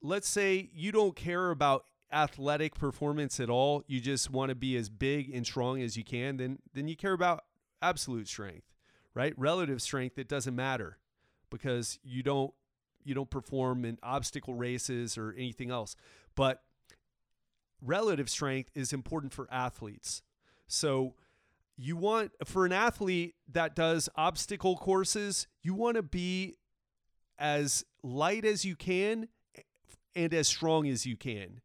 let's 0.02 0.28
say 0.28 0.70
you 0.74 0.92
don't 0.92 1.16
care 1.16 1.52
about 1.52 1.86
athletic 2.12 2.76
performance 2.76 3.40
at 3.40 3.50
all, 3.50 3.84
you 3.88 4.00
just 4.00 4.30
want 4.30 4.50
to 4.50 4.56
be 4.56 4.78
as 4.78 4.90
big 4.90 5.34
and 5.34 5.46
strong 5.46 5.82
as 5.82 5.98
you 5.98 6.04
can, 6.04 6.38
then 6.38 6.60
then 6.74 6.88
you 6.88 6.96
care 6.96 7.14
about 7.14 7.44
absolute 7.82 8.28
strength, 8.28 8.74
right? 9.14 9.34
Relative 9.38 9.82
strength 9.82 10.18
it 10.18 10.28
doesn't 10.28 10.56
matter 10.56 10.98
because 11.50 12.00
you 12.04 12.24
don't 12.24 12.54
you 13.04 13.14
don't 13.14 13.30
perform 13.30 13.86
in 13.86 13.98
obstacle 14.02 14.56
races 14.56 15.18
or 15.18 15.34
anything 15.34 15.70
else. 15.70 15.96
But 16.36 16.62
relative 17.82 18.30
strength 18.30 18.72
is 18.74 18.94
important 18.94 19.34
for 19.34 19.48
athletes. 19.52 20.24
So 20.68 21.14
you 21.78 21.98
want 21.98 22.32
for 22.46 22.66
an 22.66 22.72
athlete 22.72 23.36
that 23.52 23.76
does 23.76 24.10
obstacle 24.16 24.78
courses, 24.78 25.48
you 25.62 25.74
want 25.74 25.96
to 25.96 26.04
be 26.04 26.56
as 27.38 27.84
light 28.02 28.46
as 28.46 28.64
you 28.64 28.76
can 28.76 29.28
eh, 29.58 29.62
and 30.16 30.34
as 30.34 30.48
strong 30.48 30.88
as 30.88 31.06
you 31.06 31.18
can 31.18 31.62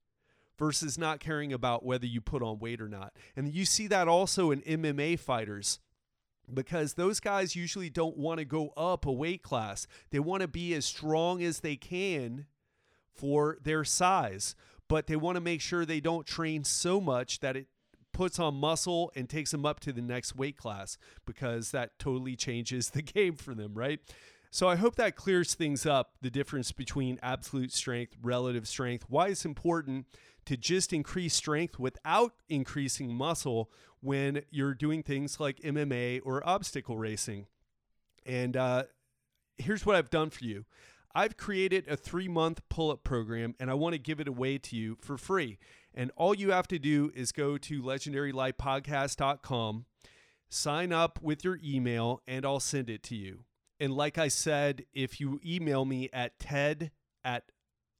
versus 0.58 0.98
not 0.98 1.20
caring 1.20 1.52
about 1.52 1.84
whether 1.84 2.06
you 2.06 2.20
put 2.20 2.42
on 2.42 2.58
weight 2.58 2.80
or 2.80 2.88
not. 2.88 3.14
And 3.36 3.52
you 3.52 3.64
see 3.64 3.86
that 3.86 4.08
also 4.08 4.50
in 4.50 4.60
MMA 4.60 5.18
fighters 5.18 5.78
because 6.52 6.94
those 6.94 7.20
guys 7.20 7.56
usually 7.56 7.88
don't 7.88 8.16
want 8.16 8.38
to 8.38 8.44
go 8.44 8.70
up 8.76 9.06
a 9.06 9.12
weight 9.12 9.42
class. 9.42 9.86
They 10.10 10.18
want 10.18 10.42
to 10.42 10.48
be 10.48 10.74
as 10.74 10.84
strong 10.84 11.42
as 11.42 11.60
they 11.60 11.76
can 11.76 12.46
for 13.14 13.58
their 13.62 13.84
size, 13.84 14.54
but 14.88 15.06
they 15.06 15.16
want 15.16 15.36
to 15.36 15.40
make 15.40 15.60
sure 15.60 15.86
they 15.86 16.00
don't 16.00 16.26
train 16.26 16.64
so 16.64 17.00
much 17.00 17.40
that 17.40 17.56
it 17.56 17.68
puts 18.20 18.38
on 18.38 18.54
muscle 18.54 19.10
and 19.16 19.30
takes 19.30 19.50
them 19.50 19.64
up 19.64 19.80
to 19.80 19.94
the 19.94 20.02
next 20.02 20.36
weight 20.36 20.54
class 20.54 20.98
because 21.24 21.70
that 21.70 21.98
totally 21.98 22.36
changes 22.36 22.90
the 22.90 23.00
game 23.16 23.34
for 23.34 23.54
them, 23.54 23.72
right? 23.72 23.98
So 24.50 24.68
I 24.68 24.76
hope 24.76 24.96
that 24.96 25.16
clears 25.16 25.54
things 25.54 25.86
up 25.86 26.12
the 26.20 26.28
difference 26.28 26.70
between 26.70 27.18
absolute 27.22 27.72
strength, 27.72 28.18
relative 28.22 28.68
strength, 28.68 29.06
why 29.08 29.28
it's 29.28 29.46
important 29.46 30.04
to 30.44 30.58
just 30.58 30.92
increase 30.92 31.32
strength 31.32 31.78
without 31.78 32.34
increasing 32.50 33.14
muscle 33.14 33.70
when 34.00 34.42
you're 34.50 34.74
doing 34.74 35.02
things 35.02 35.40
like 35.40 35.56
MMA 35.60 36.20
or 36.22 36.46
obstacle 36.46 36.98
racing. 36.98 37.46
And 38.26 38.54
uh, 38.54 38.82
here's 39.56 39.86
what 39.86 39.96
I've 39.96 40.10
done 40.10 40.28
for 40.28 40.44
you 40.44 40.66
I've 41.14 41.38
created 41.38 41.88
a 41.88 41.96
three 41.96 42.28
month 42.28 42.60
pull 42.68 42.90
up 42.90 43.02
program 43.02 43.54
and 43.58 43.70
I 43.70 43.74
want 43.74 43.94
to 43.94 43.98
give 43.98 44.20
it 44.20 44.28
away 44.28 44.58
to 44.58 44.76
you 44.76 44.98
for 45.00 45.16
free. 45.16 45.58
And 45.94 46.10
all 46.16 46.34
you 46.34 46.52
have 46.52 46.68
to 46.68 46.78
do 46.78 47.10
is 47.14 47.32
go 47.32 47.58
to 47.58 47.82
legendarylifepodcast.com, 47.82 49.84
sign 50.48 50.92
up 50.92 51.20
with 51.20 51.44
your 51.44 51.58
email, 51.64 52.22
and 52.26 52.46
I'll 52.46 52.60
send 52.60 52.88
it 52.88 53.02
to 53.04 53.14
you. 53.16 53.44
And 53.80 53.92
like 53.94 54.18
I 54.18 54.28
said, 54.28 54.84
if 54.92 55.20
you 55.20 55.40
email 55.44 55.84
me 55.84 56.08
at 56.12 56.38
ted 56.38 56.92
at 57.24 57.50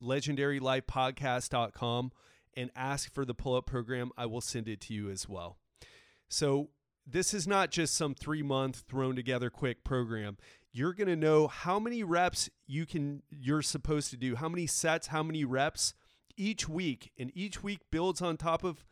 legendarylifepodcast.com 0.03 2.12
and 2.57 2.70
ask 2.76 3.12
for 3.12 3.24
the 3.24 3.35
pull 3.35 3.57
up 3.57 3.66
program, 3.66 4.12
I 4.16 4.26
will 4.26 4.40
send 4.40 4.68
it 4.68 4.81
to 4.83 4.94
you 4.94 5.11
as 5.11 5.29
well. 5.29 5.59
So, 6.29 6.68
this 7.07 7.33
is 7.35 7.48
not 7.48 7.70
just 7.70 7.94
some 7.94 8.14
three 8.14 8.42
month 8.42 8.85
thrown 8.88 9.16
together 9.16 9.50
quick 9.50 9.83
program. 9.83 10.37
You're 10.72 10.92
going 10.92 11.09
to 11.09 11.16
know 11.16 11.48
how 11.48 11.81
many 11.81 12.05
reps 12.05 12.48
you 12.68 12.87
can 12.87 13.24
you're 13.31 13.62
supposed 13.62 14.11
to 14.11 14.16
do, 14.16 14.37
how 14.37 14.48
many 14.48 14.68
sets, 14.68 15.09
how 15.09 15.24
many 15.24 15.44
reps 15.44 15.92
each 16.36 16.68
week, 16.68 17.12
and 17.18 17.30
each 17.34 17.62
week 17.62 17.80
builds 17.90 18.20
on 18.20 18.36
top 18.36 18.64
of 18.64 18.84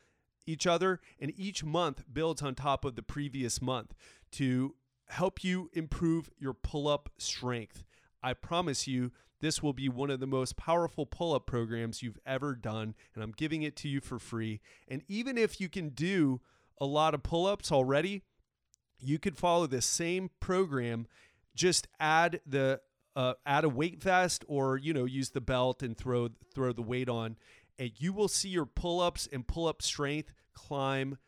each 0.47 0.67
other, 0.67 1.01
and 1.21 1.33
each 1.37 1.63
month 1.63 2.05
builds 2.13 2.43
on 2.43 2.55
top 2.55 2.85
of 2.85 2.97
the 2.97 3.03
previous 3.03 3.61
month 3.61 3.95
to 4.33 4.75
help 5.09 5.43
you 5.45 5.71
improve 5.73 6.31
your 6.39 6.55
pull 6.55 6.89
up 6.89 7.11
strength. 7.19 7.85
I 8.23 8.35
promise 8.35 8.87
you, 8.87 9.13
this 9.41 9.63
will 9.63 9.73
be 9.73 9.89
one 9.89 10.11
of 10.11 10.21
the 10.21 10.27
most 10.27 10.57
powerful 10.57 11.07
pull 11.07 11.35
up 11.35 11.47
programs 11.47 12.03
you've 12.03 12.19
ever 12.27 12.55
done, 12.55 12.95
and 13.15 13.23
I'm 13.23 13.33
giving 13.33 13.63
it 13.63 13.77
to 13.77 13.89
you 13.89 14.01
for 14.01 14.19
free. 14.19 14.61
And 14.89 15.03
even 15.07 15.39
if 15.39 15.61
you 15.61 15.69
can 15.69 15.91
do 15.91 16.41
a 16.81 16.87
lot 16.87 17.15
of 17.15 17.23
pull 17.23 17.47
ups 17.47 17.71
already, 17.71 18.23
you 18.99 19.19
could 19.19 19.37
follow 19.37 19.67
the 19.67 19.81
same 19.81 20.31
program, 20.41 21.07
just 21.55 21.87
add 22.01 22.41
the 22.45 22.81
uh, 23.17 23.35
add 23.45 23.65
a 23.65 23.69
weight 23.69 24.03
vest 24.03 24.45
or 24.49 24.77
you 24.77 24.93
know 24.93 25.05
use 25.05 25.31
the 25.31 25.41
belt 25.41 25.83
and 25.83 25.97
throw 25.97 26.29
throw 26.55 26.73
the 26.73 26.83
weight 26.83 27.09
on 27.09 27.37
and 27.79 27.93
you 27.99 28.13
will 28.13 28.29
see 28.29 28.49
your 28.49 28.67
pull-ups 28.67 29.29
and 29.33 29.47
pull-up 29.47 29.83
strength 29.83 30.33
climb 30.55 31.19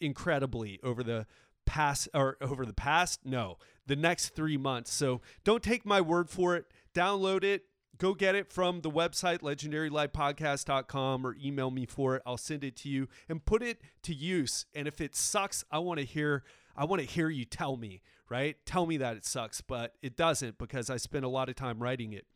incredibly 0.00 0.80
over 0.82 1.02
the 1.02 1.26
past 1.66 2.08
or 2.14 2.36
over 2.40 2.64
the 2.64 2.72
past 2.72 3.20
no 3.24 3.58
the 3.86 3.96
next 3.96 4.30
three 4.30 4.56
months. 4.56 4.92
So 4.92 5.20
don't 5.44 5.62
take 5.62 5.84
my 5.84 6.00
word 6.00 6.30
for 6.30 6.54
it. 6.54 6.66
Download 6.94 7.42
it. 7.42 7.64
Go 7.96 8.14
get 8.14 8.36
it 8.36 8.52
from 8.52 8.82
the 8.82 8.90
website 8.90 9.40
legendarylifepodcast.com 9.40 11.26
or 11.26 11.36
email 11.42 11.70
me 11.70 11.84
for 11.84 12.14
it. 12.14 12.22
I'll 12.24 12.36
send 12.36 12.62
it 12.62 12.76
to 12.76 12.88
you 12.88 13.08
and 13.28 13.44
put 13.44 13.62
it 13.62 13.80
to 14.04 14.14
use. 14.14 14.66
And 14.74 14.86
if 14.86 15.00
it 15.00 15.16
sucks 15.16 15.64
i 15.70 15.78
want 15.78 15.98
to 15.98 16.06
hear 16.06 16.44
i 16.76 16.84
want 16.84 17.00
to 17.00 17.06
hear 17.08 17.28
you 17.28 17.44
tell 17.44 17.76
me 17.76 18.00
right? 18.28 18.56
Tell 18.66 18.86
me 18.86 18.96
that 18.98 19.16
it 19.16 19.24
sucks 19.24 19.60
but 19.60 19.94
it 20.02 20.16
doesn't 20.16 20.58
because 20.58 20.90
i 20.90 20.96
spent 20.96 21.24
a 21.24 21.28
lot 21.28 21.48
of 21.48 21.56
time 21.56 21.82
writing 21.82 22.12
it. 22.12 22.26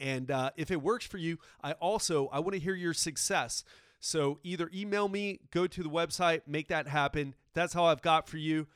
And 0.00 0.30
uh, 0.30 0.50
if 0.56 0.70
it 0.70 0.82
works 0.82 1.06
for 1.06 1.18
you 1.18 1.38
i 1.62 1.72
also 1.72 2.28
i 2.32 2.38
want 2.40 2.54
to 2.54 2.60
hear 2.60 2.74
your 2.74 2.94
success. 2.94 3.64
So 4.00 4.38
either 4.42 4.70
email 4.74 5.08
me 5.08 5.40
go 5.50 5.66
to 5.66 5.82
the 5.82 5.88
website 5.88 6.42
make 6.46 6.68
that 6.68 6.88
happen. 6.88 7.34
That's 7.54 7.74
all 7.76 7.86
i've 7.86 8.02
got 8.02 8.28
for 8.28 8.38
you 8.38 8.66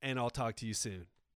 and 0.00 0.18
i'll 0.18 0.30
talk 0.30 0.56
to 0.56 0.66
you 0.66 0.74
soon 0.74 1.06